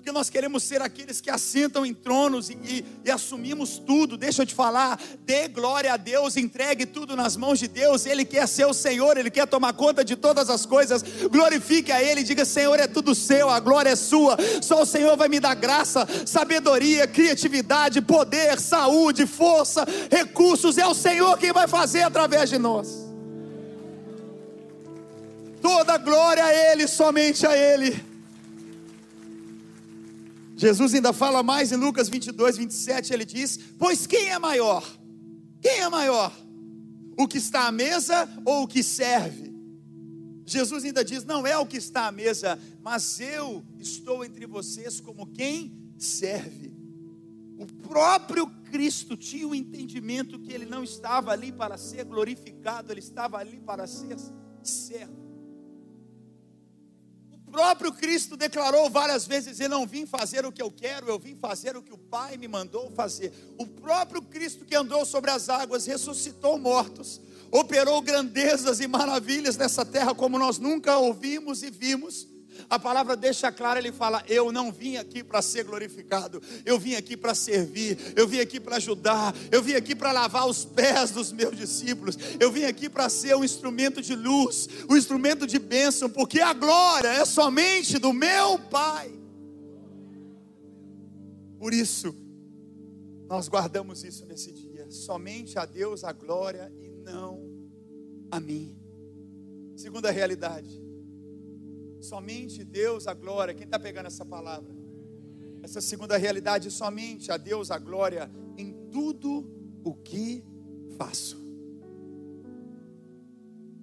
porque 0.02 0.10
nós 0.10 0.28
queremos 0.28 0.64
ser 0.64 0.82
aqueles 0.82 1.20
que 1.20 1.30
assentam 1.30 1.86
em 1.86 1.94
tronos 1.94 2.50
e, 2.50 2.54
e, 2.64 2.84
e, 3.04 3.10
assumimos 3.12 3.78
tudo. 3.78 4.16
Deixa 4.16 4.42
eu 4.42 4.46
te 4.46 4.52
falar, 4.52 5.00
dê 5.20 5.46
glória 5.46 5.92
a 5.92 5.96
Deus, 5.96 6.36
entregue 6.36 6.84
tudo 6.84 7.14
nas 7.14 7.36
mãos 7.36 7.60
de 7.60 7.68
Deus. 7.68 8.04
Ele 8.04 8.24
quer 8.24 8.48
ser 8.48 8.66
o 8.66 8.74
Senhor, 8.74 9.16
Ele 9.16 9.30
quer 9.30 9.46
tomar 9.46 9.72
conta 9.74 10.04
de 10.04 10.16
todas 10.16 10.50
as 10.50 10.66
coisas. 10.66 11.04
Glorifique 11.30 11.92
a 11.92 12.02
Ele, 12.02 12.24
diga: 12.24 12.44
Senhor, 12.44 12.80
é 12.80 12.88
tudo 12.88 13.14
seu, 13.14 13.48
a 13.48 13.60
glória 13.60 13.90
é 13.90 13.94
sua. 13.94 14.36
Só 14.60 14.82
o 14.82 14.86
Senhor 14.86 15.16
vai 15.16 15.28
me 15.28 15.38
dar 15.38 15.54
graça, 15.54 16.04
sabedoria, 16.26 17.06
criatividade, 17.06 18.02
poder, 18.02 18.58
saúde, 18.58 19.24
força, 19.24 19.86
recursos. 20.10 20.78
É 20.78 20.86
o 20.86 20.94
Senhor 20.94 21.38
quem 21.38 21.52
vai 21.52 21.68
fazer 21.68 22.02
através 22.02 22.50
de 22.50 22.58
nós. 22.58 23.06
Toda 25.60 25.96
glória 25.96 26.44
a 26.44 26.52
Ele, 26.52 26.88
somente 26.88 27.46
a 27.46 27.56
Ele. 27.56 28.11
Jesus 30.62 30.94
ainda 30.94 31.12
fala 31.12 31.42
mais 31.42 31.72
em 31.72 31.76
Lucas 31.76 32.08
22, 32.08 32.56
27, 32.56 33.12
ele 33.12 33.24
diz: 33.24 33.58
Pois 33.76 34.06
quem 34.06 34.28
é 34.28 34.38
maior? 34.38 34.88
Quem 35.60 35.80
é 35.80 35.88
maior? 35.88 36.32
O 37.18 37.26
que 37.26 37.38
está 37.38 37.66
à 37.66 37.72
mesa 37.72 38.28
ou 38.44 38.62
o 38.62 38.68
que 38.68 38.80
serve? 38.80 39.52
Jesus 40.46 40.84
ainda 40.84 41.04
diz: 41.04 41.24
Não 41.24 41.44
é 41.44 41.58
o 41.58 41.66
que 41.66 41.78
está 41.78 42.06
à 42.06 42.12
mesa, 42.12 42.56
mas 42.80 43.18
eu 43.18 43.64
estou 43.76 44.24
entre 44.24 44.46
vocês 44.46 45.00
como 45.00 45.26
quem 45.26 45.76
serve. 45.98 46.72
O 47.58 47.66
próprio 47.88 48.46
Cristo 48.70 49.16
tinha 49.16 49.48
o 49.48 49.56
entendimento 49.56 50.38
que 50.38 50.52
ele 50.52 50.64
não 50.64 50.84
estava 50.84 51.32
ali 51.32 51.50
para 51.50 51.76
ser 51.76 52.04
glorificado, 52.04 52.92
ele 52.92 53.00
estava 53.00 53.36
ali 53.36 53.58
para 53.58 53.84
ser 53.88 54.16
servo 54.62 55.21
próprio 57.52 57.92
Cristo 57.92 58.34
declarou 58.34 58.88
várias 58.88 59.26
vezes: 59.26 59.60
Eu 59.60 59.68
não 59.68 59.86
vim 59.86 60.06
fazer 60.06 60.46
o 60.46 60.50
que 60.50 60.62
eu 60.62 60.70
quero, 60.70 61.06
eu 61.08 61.18
vim 61.18 61.36
fazer 61.36 61.76
o 61.76 61.82
que 61.82 61.92
o 61.92 61.98
Pai 61.98 62.38
me 62.38 62.48
mandou 62.48 62.90
fazer. 62.92 63.30
O 63.58 63.66
próprio 63.66 64.22
Cristo 64.22 64.64
que 64.64 64.74
andou 64.74 65.04
sobre 65.04 65.30
as 65.30 65.50
águas 65.50 65.84
ressuscitou 65.84 66.58
mortos, 66.58 67.20
operou 67.50 68.00
grandezas 68.00 68.80
e 68.80 68.88
maravilhas 68.88 69.58
nessa 69.58 69.84
terra 69.84 70.14
como 70.14 70.38
nós 70.38 70.58
nunca 70.58 70.96
ouvimos 70.96 71.62
e 71.62 71.70
vimos. 71.70 72.31
A 72.68 72.78
palavra 72.78 73.16
deixa 73.16 73.50
claro, 73.50 73.78
ele 73.78 73.92
fala: 73.92 74.22
Eu 74.28 74.52
não 74.52 74.72
vim 74.72 74.96
aqui 74.96 75.22
para 75.22 75.42
ser 75.42 75.64
glorificado, 75.64 76.42
eu 76.64 76.78
vim 76.78 76.94
aqui 76.94 77.16
para 77.16 77.34
servir, 77.34 77.98
eu 78.16 78.26
vim 78.26 78.40
aqui 78.40 78.58
para 78.58 78.76
ajudar, 78.76 79.34
eu 79.50 79.62
vim 79.62 79.74
aqui 79.74 79.94
para 79.94 80.12
lavar 80.12 80.48
os 80.48 80.64
pés 80.64 81.10
dos 81.10 81.32
meus 81.32 81.56
discípulos, 81.56 82.16
eu 82.40 82.50
vim 82.50 82.64
aqui 82.64 82.88
para 82.88 83.08
ser 83.08 83.36
um 83.36 83.44
instrumento 83.44 84.00
de 84.02 84.14
luz, 84.14 84.68
um 84.88 84.96
instrumento 84.96 85.46
de 85.46 85.58
bênção, 85.58 86.08
porque 86.08 86.40
a 86.40 86.52
glória 86.52 87.08
é 87.08 87.24
somente 87.24 87.98
do 87.98 88.12
meu 88.12 88.58
Pai. 88.58 89.12
Por 91.58 91.72
isso, 91.72 92.14
nós 93.28 93.48
guardamos 93.48 94.02
isso 94.02 94.26
nesse 94.26 94.52
dia, 94.52 94.90
somente 94.90 95.58
a 95.58 95.64
Deus 95.64 96.02
a 96.02 96.12
glória 96.12 96.72
e 96.80 96.90
não 96.90 97.40
a 98.30 98.40
mim. 98.40 98.76
Segunda 99.76 100.10
realidade, 100.10 100.81
Somente 102.02 102.64
Deus 102.64 103.06
a 103.06 103.14
glória. 103.14 103.54
Quem 103.54 103.64
está 103.64 103.78
pegando 103.78 104.06
essa 104.06 104.24
palavra? 104.24 104.74
Essa 105.62 105.80
segunda 105.80 106.16
realidade, 106.16 106.68
somente 106.70 107.30
a 107.30 107.36
Deus 107.36 107.70
a 107.70 107.78
glória 107.78 108.28
em 108.58 108.72
tudo 108.90 109.48
o 109.84 109.94
que 109.94 110.44
faço. 110.98 111.40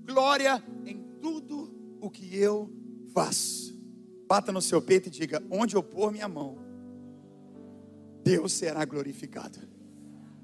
Glória 0.05 0.61
em 0.85 1.01
tudo 1.21 1.73
o 2.01 2.09
que 2.09 2.37
eu 2.37 2.69
faço. 3.13 3.73
Bata 4.27 4.51
no 4.51 4.61
seu 4.61 4.81
peito 4.81 5.07
e 5.07 5.11
diga: 5.11 5.41
onde 5.49 5.77
eu 5.77 5.81
pôr 5.81 6.11
minha 6.11 6.27
mão, 6.27 6.57
Deus 8.21 8.51
será 8.51 8.83
glorificado. 8.83 9.59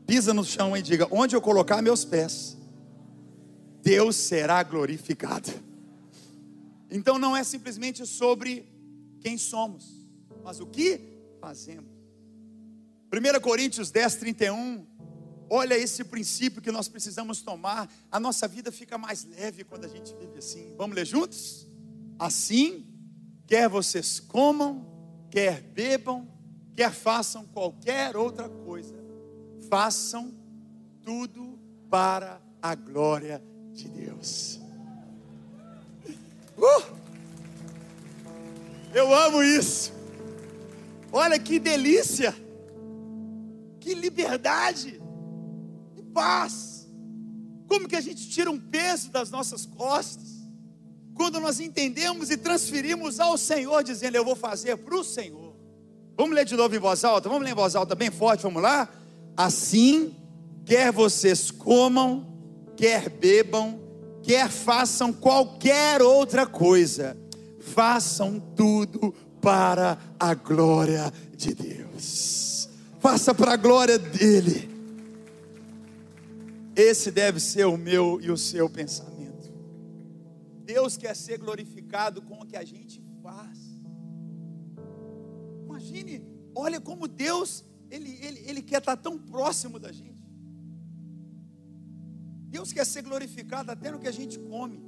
Pisa 0.08 0.34
no 0.34 0.46
chão 0.46 0.78
e 0.78 0.82
diga: 0.82 1.10
onde 1.12 1.36
eu 1.36 1.42
colocar 1.42 1.82
meus 1.82 2.06
pés, 2.06 2.58
Deus 3.82 4.16
será 4.16 4.64
glorificado. 4.64 5.52
Então 6.90 7.18
não 7.18 7.36
é 7.36 7.44
simplesmente 7.44 8.06
sobre 8.06 8.68
quem 9.20 9.38
somos, 9.38 10.08
mas 10.44 10.60
o 10.60 10.68
que 10.68 11.00
fazemos. 11.40 11.92
1 13.12 13.40
Coríntios 13.42 13.92
10, 13.92 14.16
31. 14.16 14.86
Olha 15.50 15.76
esse 15.78 16.04
princípio 16.04 16.62
que 16.62 16.72
nós 16.72 16.88
precisamos 16.88 17.42
tomar. 17.42 17.92
A 18.12 18.20
nossa 18.20 18.48
vida 18.48 18.72
fica 18.72 18.98
mais 18.98 19.24
leve 19.26 19.64
quando 19.64 19.86
a 19.86 19.88
gente 19.88 20.14
vive 20.16 20.40
assim. 20.40 20.74
Vamos 20.76 20.96
ler 20.96 21.06
juntos? 21.06 21.68
Assim, 22.18 22.86
quer 23.46 23.70
vocês 23.70 24.20
comam, 24.20 24.86
quer 25.30 25.62
bebam, 25.62 26.28
quer 26.76 26.92
façam 26.92 27.46
qualquer 27.46 28.18
outra 28.18 28.50
coisa, 28.50 28.96
façam 29.70 30.34
tudo 31.02 31.60
para 31.90 32.42
a 32.62 32.74
glória 32.74 33.42
de 33.72 33.88
Deus. 33.88 34.65
Uh! 36.58 36.84
Eu 38.94 39.14
amo 39.14 39.44
isso. 39.44 39.94
Olha 41.12 41.38
que 41.40 41.60
delícia, 41.60 42.36
que 43.80 43.94
liberdade. 43.94 45.02
paz. 46.14 46.88
Como 47.68 47.90
que 47.90 47.96
a 47.96 48.02
gente 48.02 48.30
tira 48.30 48.50
um 48.50 48.60
peso 48.60 49.12
das 49.12 49.30
nossas 49.30 49.66
costas? 49.66 50.36
Quando 51.14 51.40
nós 51.40 51.60
entendemos 51.60 52.30
e 52.30 52.38
transferimos 52.38 53.20
ao 53.20 53.38
Senhor, 53.38 53.84
dizendo: 53.84 54.16
Eu 54.16 54.24
vou 54.24 54.36
fazer 54.36 54.78
para 54.78 54.96
o 54.96 55.04
Senhor. 55.04 55.56
Vamos 56.18 56.36
ler 56.36 56.46
de 56.46 56.56
novo 56.56 56.74
em 56.76 56.80
voz 56.80 57.04
alta? 57.04 57.28
Vamos 57.28 57.44
ler 57.44 57.52
em 57.52 57.56
voz 57.56 57.76
alta 57.76 57.96
bem 57.96 58.10
forte, 58.10 58.44
vamos 58.44 58.62
lá? 58.62 58.90
Assim, 59.36 60.16
quer 60.66 60.92
vocês 60.92 61.52
comam, 61.52 62.26
quer 62.78 63.10
bebam, 63.10 63.80
quer 64.26 64.50
façam 64.50 65.14
qualquer 65.14 66.02
outra 66.02 66.48
coisa, 66.48 67.16
façam 67.60 68.40
tudo 68.40 69.14
para 69.40 70.00
a 70.20 70.34
glória 70.34 71.14
de 71.38 71.54
Deus. 71.54 72.68
Faça 73.00 73.36
para 73.36 73.54
a 73.54 73.58
glória 73.58 74.00
dele. 74.00 74.68
Esse 76.76 77.12
deve 77.12 77.40
ser 77.40 77.66
o 77.66 77.78
meu 77.78 78.20
e 78.20 78.32
o 78.32 78.38
seu 78.38 78.68
pensamento. 78.68 79.54
Deus 80.64 80.98
quer 80.98 81.16
ser 81.16 81.38
glorificado 81.38 82.20
com 82.24 82.42
o 82.42 82.46
que 82.48 82.58
a 82.58 82.66
gente 82.66 83.00
faz. 83.22 83.60
Imagine, 85.64 86.26
olha 86.56 86.82
como 86.82 87.08
Deus, 87.08 87.64
ele, 87.92 88.18
ele, 88.24 88.44
ele 88.48 88.62
quer 88.64 88.80
estar 88.80 88.98
tão 88.98 89.20
próximo 89.20 89.78
da 89.78 89.92
gente. 89.92 90.15
Deus 92.56 92.72
quer 92.72 92.86
ser 92.86 93.02
glorificado 93.02 93.70
até 93.70 93.92
no 93.92 94.00
que 94.00 94.08
a 94.08 94.12
gente 94.12 94.40
come. 94.40 94.82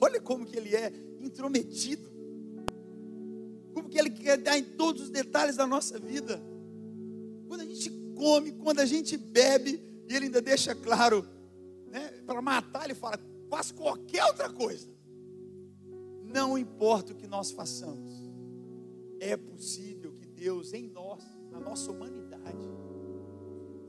Olha 0.00 0.18
como 0.22 0.46
que 0.46 0.56
Ele 0.56 0.74
é 0.74 0.90
intrometido. 1.20 2.10
Como 3.74 3.90
que 3.90 3.98
Ele 3.98 4.08
quer 4.08 4.38
dar 4.38 4.56
em 4.56 4.64
todos 4.64 5.02
os 5.02 5.10
detalhes 5.10 5.56
da 5.56 5.66
nossa 5.66 5.98
vida. 5.98 6.40
Quando 7.46 7.60
a 7.60 7.66
gente 7.66 7.90
come, 8.16 8.52
quando 8.52 8.80
a 8.80 8.86
gente 8.86 9.18
bebe, 9.18 9.82
e 10.08 10.14
Ele 10.14 10.26
ainda 10.26 10.40
deixa 10.40 10.74
claro, 10.74 11.28
né, 11.88 12.08
para 12.24 12.40
matar, 12.40 12.86
Ele 12.86 12.94
fala: 12.94 13.20
faz 13.50 13.70
qualquer 13.70 14.24
outra 14.24 14.48
coisa. 14.48 14.88
Não 16.24 16.56
importa 16.56 17.12
o 17.12 17.16
que 17.16 17.26
nós 17.26 17.50
façamos, 17.50 18.14
é 19.20 19.36
possível 19.36 20.14
que 20.14 20.26
Deus 20.26 20.72
em 20.72 20.88
nós, 20.88 21.22
na 21.50 21.60
nossa 21.60 21.90
humanidade, 21.90 22.66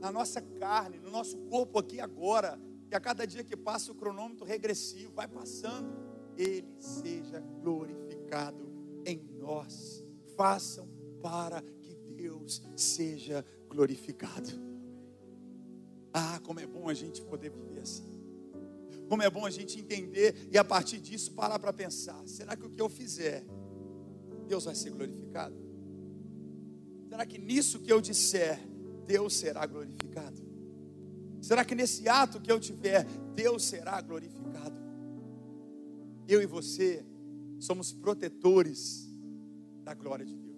na 0.02 0.10
nossa 0.10 0.42
carne, 0.42 0.98
no 0.98 1.12
nosso 1.12 1.38
corpo 1.42 1.78
aqui 1.78 2.00
agora, 2.00 2.60
que 2.88 2.94
a 2.96 2.98
cada 2.98 3.24
dia 3.24 3.44
que 3.44 3.56
passa 3.56 3.92
o 3.92 3.94
cronômetro 3.94 4.44
regressivo 4.44 5.12
vai 5.14 5.28
passando, 5.28 5.94
Ele 6.36 6.74
seja 6.80 7.38
glorificado 7.62 8.68
em 9.06 9.22
nós. 9.38 10.04
Façam 10.36 10.88
para 11.22 11.62
que 11.62 11.94
Deus 12.16 12.60
seja 12.74 13.46
glorificado. 13.68 14.50
Ah, 16.12 16.40
como 16.42 16.58
é 16.58 16.66
bom 16.66 16.88
a 16.88 16.94
gente 16.94 17.22
poder 17.22 17.50
viver 17.50 17.82
assim. 17.82 18.20
Como 19.08 19.22
é 19.22 19.30
bom 19.30 19.46
a 19.46 19.50
gente 19.50 19.78
entender 19.78 20.48
e 20.50 20.58
a 20.58 20.64
partir 20.64 20.98
disso 20.98 21.30
parar 21.30 21.60
para 21.60 21.72
pensar: 21.72 22.20
será 22.26 22.56
que 22.56 22.66
o 22.66 22.70
que 22.70 22.82
eu 22.82 22.88
fizer, 22.88 23.46
Deus 24.48 24.64
vai 24.64 24.74
ser 24.74 24.90
glorificado? 24.90 25.54
Será 27.08 27.24
que 27.24 27.38
nisso 27.38 27.78
que 27.78 27.92
eu 27.92 28.00
disser, 28.00 28.58
Deus 29.06 29.34
será 29.34 29.66
glorificado? 29.66 30.40
Será 31.40 31.64
que 31.64 31.74
nesse 31.74 32.08
ato 32.08 32.40
que 32.40 32.50
eu 32.50 32.60
tiver, 32.60 33.04
Deus 33.34 33.64
será 33.64 34.00
glorificado? 34.00 34.80
Eu 36.28 36.40
e 36.40 36.46
você 36.46 37.04
somos 37.58 37.92
protetores 37.92 39.10
da 39.82 39.92
glória 39.94 40.24
de 40.24 40.36
Deus. 40.36 40.52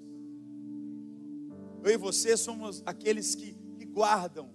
Eu 1.83 1.91
e 1.91 1.97
você 1.97 2.37
somos 2.37 2.83
aqueles 2.87 3.35
que, 3.35 3.57
que 3.79 3.85
guardam 3.85 4.51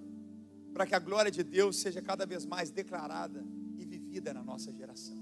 para 0.74 0.86
que 0.86 0.96
a 0.96 1.00
glória 1.00 1.31
de 1.31 1.43
Deus 1.43 1.77
seja 1.77 2.01
cada 2.01 2.25
vez 2.25 2.46
mais 2.46 2.69
declarada 2.69 3.43
e 3.77 3.86
vivida 3.86 4.33
na 4.33 4.44
nossa 4.44 4.72
geração. 4.72 5.18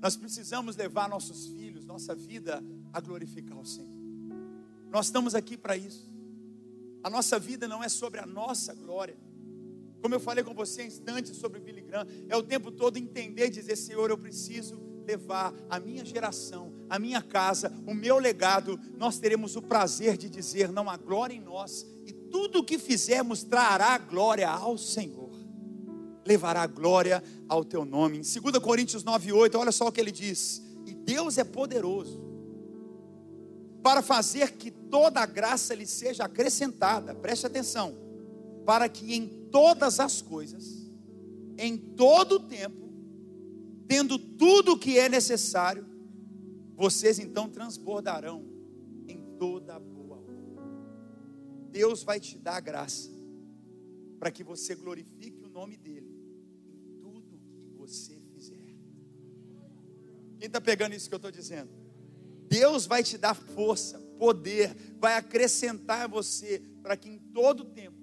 Nós 0.00 0.16
precisamos 0.16 0.76
levar 0.76 1.08
nossos 1.08 1.46
filhos, 1.46 1.84
nossa 1.84 2.14
vida, 2.14 2.62
a 2.92 3.00
glorificar 3.00 3.58
o 3.58 3.66
Senhor. 3.66 3.98
Nós 4.90 5.06
estamos 5.06 5.34
aqui 5.34 5.56
para 5.56 5.76
isso. 5.76 6.08
A 7.02 7.10
nossa 7.10 7.38
vida 7.38 7.68
não 7.68 7.82
é 7.82 7.88
sobre 7.88 8.20
a 8.20 8.26
nossa 8.26 8.74
glória. 8.74 9.16
Como 10.00 10.14
eu 10.14 10.20
falei 10.20 10.44
com 10.44 10.54
você 10.54 10.84
instantes 10.84 11.36
sobre 11.36 11.60
Billy 11.60 11.80
Graham, 11.80 12.06
é 12.28 12.36
o 12.36 12.42
tempo 12.42 12.70
todo 12.70 12.96
entender 12.96 13.46
e 13.46 13.50
dizer: 13.50 13.76
Senhor, 13.76 14.10
eu 14.10 14.18
preciso 14.18 14.80
levar 15.06 15.54
a 15.68 15.80
minha 15.80 16.04
geração, 16.04 16.72
a 16.88 16.98
minha 16.98 17.22
casa, 17.22 17.72
o 17.86 17.94
meu 17.94 18.18
legado. 18.18 18.78
Nós 18.96 19.18
teremos 19.18 19.56
o 19.56 19.62
prazer 19.62 20.16
de 20.16 20.28
dizer: 20.28 20.70
não 20.70 20.88
há 20.88 20.96
glória 20.96 21.34
em 21.34 21.40
nós, 21.40 21.86
e 22.06 22.12
tudo 22.12 22.60
o 22.60 22.64
que 22.64 22.78
fizermos 22.78 23.42
trará 23.42 23.98
glória 23.98 24.48
ao 24.48 24.78
Senhor, 24.78 25.30
levará 26.26 26.66
glória 26.66 27.22
ao 27.48 27.64
teu 27.64 27.84
nome. 27.84 28.18
Em 28.18 28.20
2 28.20 28.58
Coríntios 28.58 29.02
9, 29.02 29.32
8, 29.32 29.58
olha 29.58 29.72
só 29.72 29.88
o 29.88 29.92
que 29.92 30.00
ele 30.00 30.12
diz: 30.12 30.62
E 30.86 30.94
Deus 30.94 31.38
é 31.38 31.44
poderoso 31.44 32.27
para 33.88 34.02
fazer 34.02 34.52
que 34.52 34.70
toda 34.70 35.18
a 35.18 35.24
graça 35.24 35.74
lhe 35.74 35.86
seja 35.86 36.24
acrescentada, 36.24 37.14
preste 37.14 37.46
atenção, 37.46 37.96
para 38.66 38.86
que 38.86 39.14
em 39.14 39.48
todas 39.50 39.98
as 39.98 40.20
coisas, 40.20 40.90
em 41.56 41.74
todo 41.74 42.32
o 42.32 42.40
tempo, 42.40 42.92
tendo 43.86 44.18
tudo 44.18 44.72
o 44.72 44.78
que 44.78 44.98
é 44.98 45.08
necessário, 45.08 45.86
vocês 46.76 47.18
então 47.18 47.48
transbordarão 47.48 48.44
em 49.08 49.22
toda 49.38 49.76
a 49.76 49.80
boa 49.80 50.18
obra. 50.18 50.62
Deus 51.70 52.02
vai 52.02 52.20
te 52.20 52.36
dar 52.36 52.60
graça 52.60 53.10
para 54.18 54.30
que 54.30 54.44
você 54.44 54.74
glorifique 54.74 55.42
o 55.42 55.48
nome 55.48 55.78
dEle 55.78 56.14
em 56.66 57.00
tudo 57.00 57.38
que 57.38 57.70
você 57.74 58.20
fizer. 58.34 58.76
Quem 60.36 60.46
está 60.46 60.60
pegando 60.60 60.94
isso 60.94 61.08
que 61.08 61.14
eu 61.14 61.16
estou 61.16 61.32
dizendo? 61.32 61.77
Deus 62.48 62.86
vai 62.86 63.02
te 63.02 63.18
dar 63.18 63.34
força, 63.34 63.98
poder, 64.18 64.74
vai 64.98 65.16
acrescentar 65.16 66.08
você 66.08 66.60
para 66.82 66.96
que 66.96 67.08
em 67.08 67.18
todo 67.18 67.64
tempo, 67.64 67.98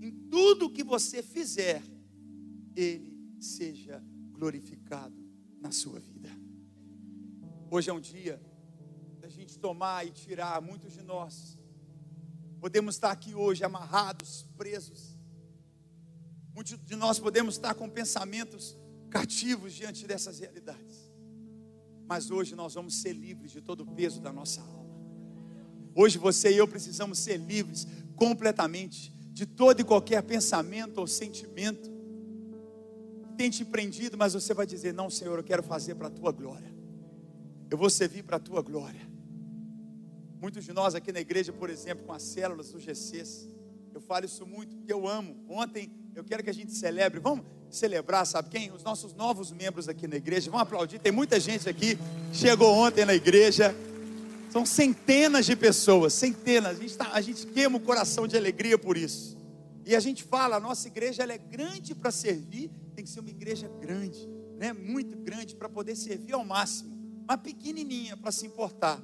em 0.00 0.10
tudo 0.30 0.70
que 0.70 0.84
você 0.84 1.22
fizer, 1.22 1.82
Ele 2.76 3.18
seja 3.40 4.02
glorificado 4.30 5.16
na 5.60 5.72
sua 5.72 5.98
vida. 5.98 6.30
Hoje 7.70 7.90
é 7.90 7.92
um 7.92 8.00
dia 8.00 8.40
da 9.20 9.28
gente 9.28 9.58
tomar 9.58 10.06
e 10.06 10.10
tirar 10.10 10.62
muitos 10.62 10.92
de 10.92 11.02
nós. 11.02 11.58
Podemos 12.60 12.94
estar 12.94 13.10
aqui 13.10 13.34
hoje 13.34 13.64
amarrados, 13.64 14.46
presos. 14.56 15.18
Muitos 16.54 16.78
de 16.84 16.96
nós 16.96 17.18
podemos 17.18 17.54
estar 17.54 17.74
com 17.74 17.88
pensamentos 17.90 18.76
cativos 19.10 19.74
diante 19.74 20.06
dessas 20.06 20.38
realidades. 20.38 20.97
Mas 22.08 22.30
hoje 22.30 22.56
nós 22.56 22.74
vamos 22.74 22.94
ser 22.94 23.12
livres 23.12 23.52
de 23.52 23.60
todo 23.60 23.82
o 23.82 23.86
peso 23.86 24.20
da 24.20 24.32
nossa 24.32 24.62
alma. 24.62 24.88
Hoje 25.94 26.16
você 26.16 26.50
e 26.50 26.56
eu 26.56 26.66
precisamos 26.66 27.18
ser 27.18 27.36
livres 27.36 27.86
completamente 28.16 29.12
de 29.32 29.44
todo 29.44 29.80
e 29.80 29.84
qualquer 29.84 30.22
pensamento 30.22 30.98
ou 30.98 31.06
sentimento 31.06 31.90
que 33.22 33.34
tem 33.36 33.50
te 33.50 33.64
prendido, 33.64 34.16
mas 34.16 34.32
você 34.32 34.54
vai 34.54 34.66
dizer: 34.66 34.94
Não, 34.94 35.10
Senhor, 35.10 35.38
eu 35.38 35.44
quero 35.44 35.62
fazer 35.62 35.96
para 35.96 36.06
a 36.06 36.10
tua 36.10 36.32
glória. 36.32 36.72
Eu 37.70 37.76
vou 37.76 37.90
servir 37.90 38.22
para 38.22 38.36
a 38.38 38.40
tua 38.40 38.62
glória. 38.62 39.06
Muitos 40.40 40.64
de 40.64 40.72
nós 40.72 40.94
aqui 40.94 41.12
na 41.12 41.20
igreja, 41.20 41.52
por 41.52 41.68
exemplo, 41.68 42.06
com 42.06 42.12
as 42.12 42.22
células 42.22 42.72
do 42.72 42.80
GCs, 42.80 43.48
eu 43.94 44.00
falo 44.00 44.24
isso 44.24 44.46
muito 44.46 44.76
porque 44.76 44.92
eu 44.92 45.06
amo. 45.06 45.36
Ontem 45.48 45.90
eu 46.14 46.24
quero 46.24 46.42
que 46.42 46.50
a 46.50 46.54
gente 46.54 46.72
celebre. 46.72 47.20
Vamos 47.20 47.44
celebrar, 47.70 48.26
sabe 48.26 48.48
quem? 48.48 48.72
Os 48.72 48.82
nossos 48.82 49.14
novos 49.14 49.52
membros 49.52 49.88
aqui 49.88 50.06
na 50.06 50.16
igreja. 50.16 50.50
Vamos 50.50 50.62
aplaudir. 50.62 50.98
Tem 50.98 51.12
muita 51.12 51.38
gente 51.38 51.68
aqui. 51.68 51.98
Chegou 52.32 52.72
ontem 52.72 53.04
na 53.04 53.14
igreja. 53.14 53.74
São 54.50 54.64
centenas 54.64 55.46
de 55.46 55.54
pessoas, 55.54 56.14
centenas. 56.14 56.78
A 56.78 56.80
gente, 56.80 56.96
tá, 56.96 57.10
a 57.12 57.20
gente 57.20 57.46
queima 57.46 57.76
o 57.76 57.80
coração 57.80 58.26
de 58.26 58.36
alegria 58.36 58.78
por 58.78 58.96
isso. 58.96 59.36
E 59.84 59.94
a 59.94 60.00
gente 60.00 60.22
fala, 60.22 60.56
a 60.56 60.60
nossa 60.60 60.86
igreja 60.86 61.22
ela 61.22 61.32
é 61.32 61.38
grande 61.38 61.94
para 61.94 62.10
servir, 62.10 62.70
tem 62.94 63.04
que 63.04 63.10
ser 63.10 63.20
uma 63.20 63.30
igreja 63.30 63.70
grande, 63.80 64.28
né? 64.58 64.72
muito 64.72 65.16
grande 65.16 65.54
para 65.56 65.66
poder 65.66 65.96
servir 65.96 66.34
ao 66.34 66.44
máximo, 66.44 66.94
mas 67.26 67.40
pequenininha 67.40 68.14
para 68.14 68.30
se 68.30 68.46
importar. 68.46 69.00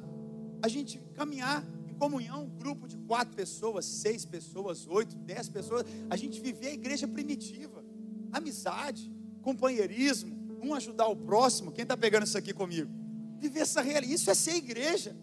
A 0.62 0.68
gente 0.68 1.00
caminhar 1.14 1.64
comunhão, 1.94 2.44
um 2.44 2.50
grupo 2.50 2.86
de 2.86 2.96
quatro 2.98 3.34
pessoas, 3.34 3.84
seis 3.84 4.24
pessoas, 4.24 4.86
oito, 4.86 5.16
dez 5.16 5.48
pessoas, 5.48 5.84
a 6.10 6.16
gente 6.16 6.40
viver 6.40 6.68
a 6.68 6.74
igreja 6.74 7.08
primitiva 7.08 7.84
amizade, 8.34 9.12
companheirismo, 9.42 10.58
um 10.62 10.74
ajudar 10.74 11.06
o 11.06 11.16
próximo. 11.16 11.70
Quem 11.70 11.84
está 11.84 11.96
pegando 11.96 12.24
isso 12.24 12.36
aqui 12.36 12.52
comigo? 12.52 12.90
Viver 13.38 13.60
essa 13.60 13.80
realidade, 13.80 14.12
isso 14.12 14.30
é 14.30 14.34
ser 14.34 14.56
igreja. 14.56 15.16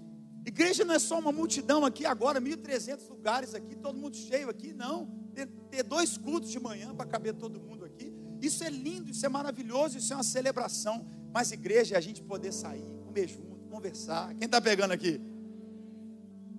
Igreja 0.46 0.84
não 0.84 0.96
é 0.96 1.00
só 1.00 1.20
uma 1.20 1.32
multidão 1.32 1.86
aqui 1.86 2.06
agora, 2.06 2.42
1.300 2.42 3.08
lugares 3.10 3.54
aqui, 3.54 3.76
todo 3.76 3.98
mundo 3.98 4.16
cheio 4.16 4.50
aqui, 4.50 4.74
não. 4.74 5.08
Ter, 5.34 5.48
ter 5.70 5.84
dois 5.84 6.18
cultos 6.18 6.50
de 6.50 6.60
manhã 6.60 6.96
para 6.96 7.06
caber 7.06 7.34
todo 7.34 7.60
mundo 7.60 7.86
aqui. 7.86 8.14
Isso 8.42 8.64
é 8.64 8.70
lindo, 8.70 9.12
isso 9.12 9.26
é 9.26 9.30
maravilhoso, 9.30 9.98
isso 9.98 10.14
é 10.14 10.16
uma 10.16 10.24
celebração. 10.24 11.06
Mas 11.34 11.52
igreja 11.52 11.96
é 11.96 11.98
a 11.98 12.02
gente 12.02 12.22
poder 12.24 12.52
sair, 12.52 12.86
comer 13.06 13.28
junto, 13.28 13.66
conversar. 13.70 14.34
Quem 14.36 14.46
está 14.46 14.60
pegando 14.60 14.92
aqui? 14.92 15.22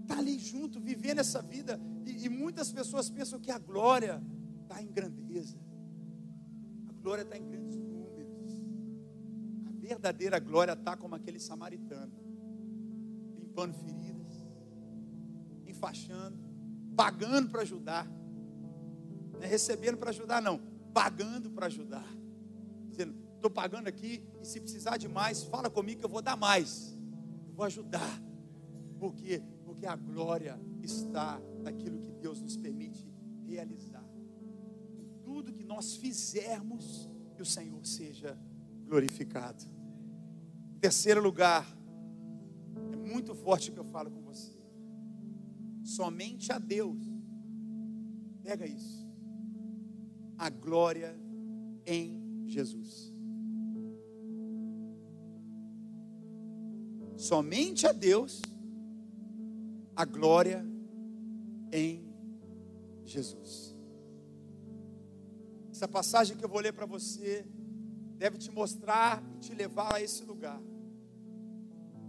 Está 0.02 0.18
ali 0.18 0.38
junto, 0.38 0.80
vivendo 0.80 1.20
essa 1.20 1.40
vida. 1.40 1.80
E, 2.04 2.26
e 2.26 2.28
muitas 2.28 2.72
pessoas 2.72 3.08
pensam 3.08 3.40
que 3.40 3.50
a 3.50 3.58
glória 3.58 4.22
está 4.62 4.82
em 4.82 4.86
grandeza. 4.86 5.58
A 6.88 6.92
glória 6.92 7.22
está 7.22 7.36
em 7.36 7.48
grandes 7.48 7.76
números. 7.76 8.62
A 9.66 9.70
verdadeira 9.72 10.38
glória 10.38 10.72
está 10.72 10.96
como 10.96 11.14
aquele 11.14 11.38
samaritano, 11.38 12.12
limpando 13.38 13.74
feridas, 13.74 14.46
enfaixando, 15.66 16.38
pagando 16.96 17.48
para 17.48 17.62
ajudar. 17.62 18.06
Não 19.32 19.42
é 19.42 19.46
recebendo 19.46 19.98
para 19.98 20.10
ajudar, 20.10 20.40
não, 20.42 20.60
pagando 20.92 21.50
para 21.50 21.66
ajudar. 21.66 22.06
Dizendo, 22.88 23.14
estou 23.36 23.50
pagando 23.50 23.88
aqui 23.88 24.24
e 24.40 24.46
se 24.46 24.60
precisar 24.60 24.96
de 24.96 25.08
mais, 25.08 25.42
fala 25.44 25.68
comigo 25.70 26.00
que 26.00 26.06
eu 26.06 26.10
vou 26.10 26.22
dar 26.22 26.36
mais. 26.36 26.96
Eu 27.48 27.54
vou 27.54 27.64
ajudar. 27.66 28.22
Por 28.98 29.14
quê? 29.14 29.42
Porque 29.82 29.92
a 29.92 29.96
glória 29.96 30.60
está 30.80 31.42
naquilo 31.60 31.98
que 31.98 32.12
Deus 32.12 32.40
nos 32.40 32.56
permite 32.56 33.04
realizar. 33.44 34.08
Em 34.96 35.04
tudo 35.24 35.52
que 35.52 35.64
nós 35.64 35.96
fizermos, 35.96 37.10
que 37.34 37.42
o 37.42 37.44
Senhor 37.44 37.84
seja 37.84 38.38
glorificado. 38.86 39.64
Em 40.76 40.78
terceiro 40.78 41.20
lugar, 41.20 41.66
é 42.92 42.96
muito 42.96 43.34
forte 43.34 43.70
o 43.70 43.72
que 43.72 43.80
eu 43.80 43.84
falo 43.84 44.08
com 44.08 44.22
você. 44.22 44.56
Somente 45.82 46.52
a 46.52 46.60
Deus, 46.60 47.02
pega 48.44 48.64
isso, 48.64 49.04
a 50.38 50.48
glória 50.48 51.12
em 51.84 52.46
Jesus. 52.46 53.12
Somente 57.16 57.84
a 57.84 57.90
Deus 57.90 58.42
a 59.94 60.04
glória 60.04 60.64
em 61.72 62.04
Jesus. 63.04 63.74
Essa 65.70 65.88
passagem 65.88 66.36
que 66.36 66.44
eu 66.44 66.48
vou 66.48 66.60
ler 66.60 66.72
para 66.72 66.86
você 66.86 67.46
deve 68.16 68.38
te 68.38 68.50
mostrar 68.50 69.22
e 69.34 69.38
te 69.38 69.54
levar 69.54 69.94
a 69.94 70.00
esse 70.00 70.24
lugar. 70.24 70.60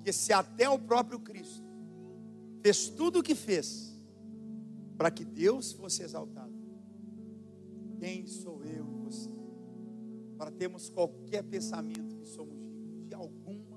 Que 0.04 0.12
se 0.12 0.34
até 0.34 0.70
o 0.70 0.78
próprio 0.78 1.20
Cristo 1.20 1.64
fez 2.62 2.90
tudo 2.90 3.20
o 3.20 3.24
que 3.24 3.36
fez 3.36 3.94
para 4.98 5.10
que 5.10 5.26
Deus 5.26 5.72
fosse 5.72 6.04
exaltado, 6.04 6.54
quem 8.00 8.28
sou 8.28 8.64
eu 8.64 8.86
e 8.92 9.04
você 9.06 9.30
para 10.38 10.52
termos 10.52 10.90
qualquer 10.90 11.44
pensamento 11.44 12.16
que 12.18 12.26
somos 12.26 12.58
dignos 12.60 13.08
de 13.08 13.16
glória? 13.16 13.73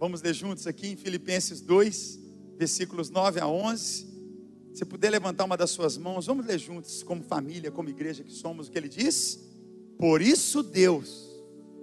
Vamos 0.00 0.22
ler 0.22 0.32
juntos 0.32 0.66
aqui 0.66 0.86
em 0.86 0.96
Filipenses 0.96 1.60
2, 1.60 2.18
versículos 2.56 3.10
9 3.10 3.38
a 3.38 3.46
11. 3.46 4.06
Se 4.72 4.82
puder 4.86 5.10
levantar 5.10 5.44
uma 5.44 5.58
das 5.58 5.72
suas 5.72 5.98
mãos, 5.98 6.24
vamos 6.24 6.46
ler 6.46 6.58
juntos, 6.58 7.02
como 7.02 7.22
família, 7.22 7.70
como 7.70 7.90
igreja 7.90 8.24
que 8.24 8.32
somos, 8.32 8.66
o 8.66 8.70
que 8.70 8.78
ele 8.78 8.88
diz. 8.88 9.38
Por 9.98 10.22
isso 10.22 10.62
Deus 10.62 11.28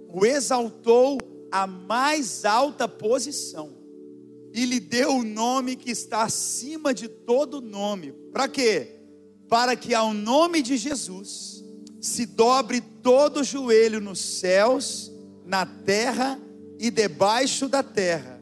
o 0.08 0.26
exaltou 0.26 1.18
à 1.52 1.64
mais 1.64 2.44
alta 2.44 2.88
posição 2.88 3.70
e 4.52 4.66
lhe 4.66 4.80
deu 4.80 5.18
o 5.18 5.22
nome 5.22 5.76
que 5.76 5.92
está 5.92 6.24
acima 6.24 6.92
de 6.92 7.06
todo 7.06 7.60
nome. 7.60 8.10
Para 8.32 8.48
quê? 8.48 8.96
Para 9.48 9.76
que 9.76 9.94
ao 9.94 10.12
nome 10.12 10.60
de 10.60 10.76
Jesus 10.76 11.64
se 12.00 12.26
dobre 12.26 12.80
todo 12.80 13.42
o 13.42 13.44
joelho 13.44 14.00
nos 14.00 14.18
céus, 14.18 15.12
na 15.46 15.64
terra 15.64 16.36
e 16.36 16.47
debaixo 16.90 17.68
da 17.68 17.82
terra, 17.82 18.40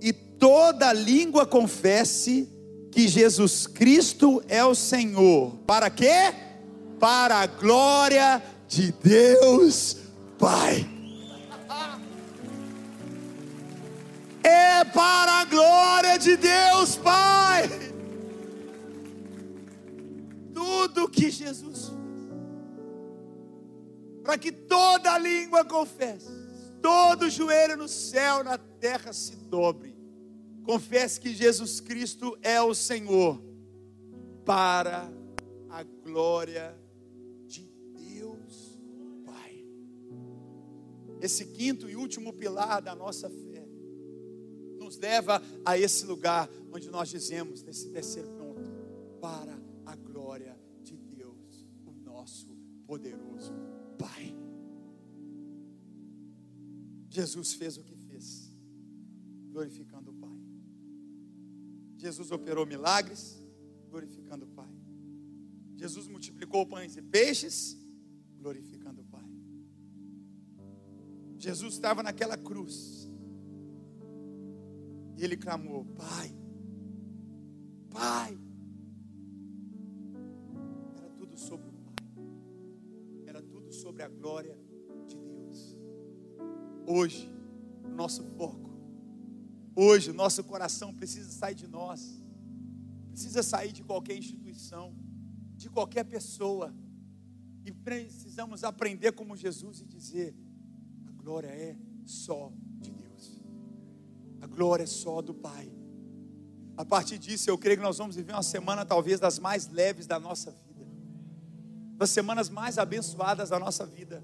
e 0.00 0.12
toda 0.12 0.92
língua 0.92 1.46
confesse 1.46 2.48
que 2.90 3.08
Jesus 3.08 3.66
Cristo 3.66 4.42
é 4.46 4.62
o 4.64 4.74
Senhor. 4.74 5.56
Para 5.66 5.88
quê? 5.88 6.34
Para 7.00 7.36
a 7.36 7.46
glória 7.46 8.42
de 8.68 8.92
Deus 8.92 9.96
Pai. 10.38 10.86
É 14.44 14.84
para 14.84 15.40
a 15.40 15.44
glória 15.44 16.18
de 16.18 16.36
Deus 16.36 16.96
Pai. 16.96 17.68
Tudo 20.52 21.08
que 21.08 21.30
Jesus 21.30 21.88
fez. 21.88 22.02
Para 24.22 24.38
que 24.38 24.52
toda 24.52 25.18
língua 25.18 25.64
confesse, 25.64 26.41
todo 26.82 27.30
joelho 27.30 27.76
no 27.76 27.88
céu, 27.88 28.44
na 28.44 28.58
terra 28.58 29.12
se 29.12 29.36
dobre 29.36 29.92
Confesse 30.64 31.20
que 31.20 31.34
Jesus 31.34 31.80
Cristo 31.80 32.38
é 32.40 32.60
o 32.62 32.74
Senhor, 32.74 33.42
para 34.44 35.12
a 35.68 35.82
glória 35.82 36.78
de 37.46 37.68
Deus 37.96 38.78
Pai. 39.24 39.64
Esse 41.20 41.46
quinto 41.46 41.88
e 41.90 41.96
último 41.96 42.32
pilar 42.32 42.80
da 42.80 42.94
nossa 42.94 43.28
fé 43.28 43.66
nos 44.78 44.98
leva 44.98 45.42
a 45.64 45.76
esse 45.76 46.06
lugar 46.06 46.48
onde 46.72 46.88
nós 46.90 47.08
dizemos, 47.08 47.62
nesse 47.62 47.90
terceiro 47.90 48.30
ponto, 48.30 48.70
para 49.20 49.60
a 49.84 49.96
glória 49.96 50.56
de 50.82 50.96
Deus, 50.96 51.66
o 51.84 51.92
nosso 51.92 52.56
poderoso 52.86 53.52
Pai. 53.98 54.41
Jesus 57.12 57.52
fez 57.52 57.76
o 57.76 57.84
que 57.84 57.94
fez, 57.94 58.50
glorificando 59.50 60.10
o 60.10 60.14
Pai. 60.14 60.40
Jesus 61.98 62.30
operou 62.30 62.64
milagres, 62.64 63.38
glorificando 63.90 64.46
o 64.46 64.48
Pai. 64.48 64.74
Jesus 65.76 66.08
multiplicou 66.08 66.64
pães 66.66 66.96
e 66.96 67.02
peixes, 67.02 67.76
glorificando 68.38 69.02
o 69.02 69.04
Pai. 69.04 69.30
Jesus 71.36 71.74
estava 71.74 72.02
naquela 72.02 72.38
cruz. 72.38 73.06
E 75.18 75.22
ele 75.22 75.36
clamou: 75.36 75.84
Pai, 75.84 76.34
Pai. 77.90 78.41
Nosso 88.02 88.24
foco 88.36 88.72
Hoje 89.74 90.10
o 90.10 90.14
nosso 90.14 90.44
coração 90.44 90.92
precisa 90.92 91.30
sair 91.30 91.54
de 91.54 91.66
nós, 91.66 92.20
precisa 93.08 93.42
sair 93.42 93.72
de 93.72 93.82
qualquer 93.82 94.16
instituição, 94.16 94.94
de 95.56 95.70
qualquer 95.70 96.04
pessoa, 96.04 96.74
e 97.64 97.72
precisamos 97.72 98.64
aprender 98.64 99.12
como 99.12 99.34
Jesus 99.34 99.80
e 99.80 99.86
dizer: 99.86 100.36
a 101.06 101.10
glória 101.12 101.48
é 101.48 101.74
só 102.04 102.52
de 102.80 102.90
Deus, 102.90 103.40
a 104.42 104.46
glória 104.46 104.82
é 104.82 104.86
só 104.86 105.22
do 105.22 105.32
Pai. 105.32 105.72
A 106.76 106.84
partir 106.84 107.18
disso, 107.18 107.48
eu 107.48 107.56
creio 107.56 107.78
que 107.78 107.82
nós 107.82 107.96
vamos 107.96 108.16
viver 108.16 108.32
uma 108.32 108.42
semana 108.42 108.84
talvez 108.84 109.18
das 109.20 109.38
mais 109.38 109.68
leves 109.68 110.06
da 110.06 110.20
nossa 110.20 110.50
vida, 110.50 110.86
das 111.96 112.10
semanas 112.10 112.50
mais 112.50 112.76
abençoadas 112.76 113.48
da 113.48 113.58
nossa 113.58 113.86
vida 113.86 114.22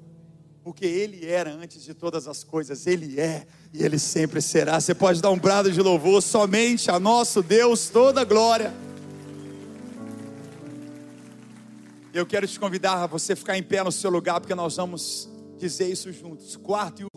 porque 0.69 0.85
Ele 0.85 1.25
era 1.25 1.51
antes 1.51 1.83
de 1.83 1.95
todas 1.95 2.29
as 2.29 2.45
coisas, 2.45 2.87
Ele 2.87 3.19
é 3.19 3.47
e 3.73 3.83
Ele 3.83 3.99
sempre 3.99 4.43
será. 4.43 4.79
Você 4.79 4.95
pode 4.95 5.23
dar 5.23 5.31
um 5.31 5.39
brado 5.39 5.73
de 5.73 5.81
louvor 5.81 6.23
somente 6.23 6.91
a 6.91 7.01
nosso 7.01 7.43
Deus, 7.43 7.89
toda 7.89 8.23
glória. 8.23 8.75
Eu 12.13 12.27
quero 12.27 12.47
te 12.47 12.61
convidar 12.61 13.05
a 13.05 13.07
você 13.07 13.35
ficar 13.35 13.57
em 13.57 13.63
pé 13.63 13.83
no 13.83 13.91
seu 13.91 14.11
lugar, 14.11 14.41
porque 14.41 14.55
nós 14.55 14.77
vamos 14.77 15.27
dizer 15.59 15.91
isso 15.91 16.13
juntos. 16.13 16.55
Quarto 16.55 17.01
e 17.01 17.08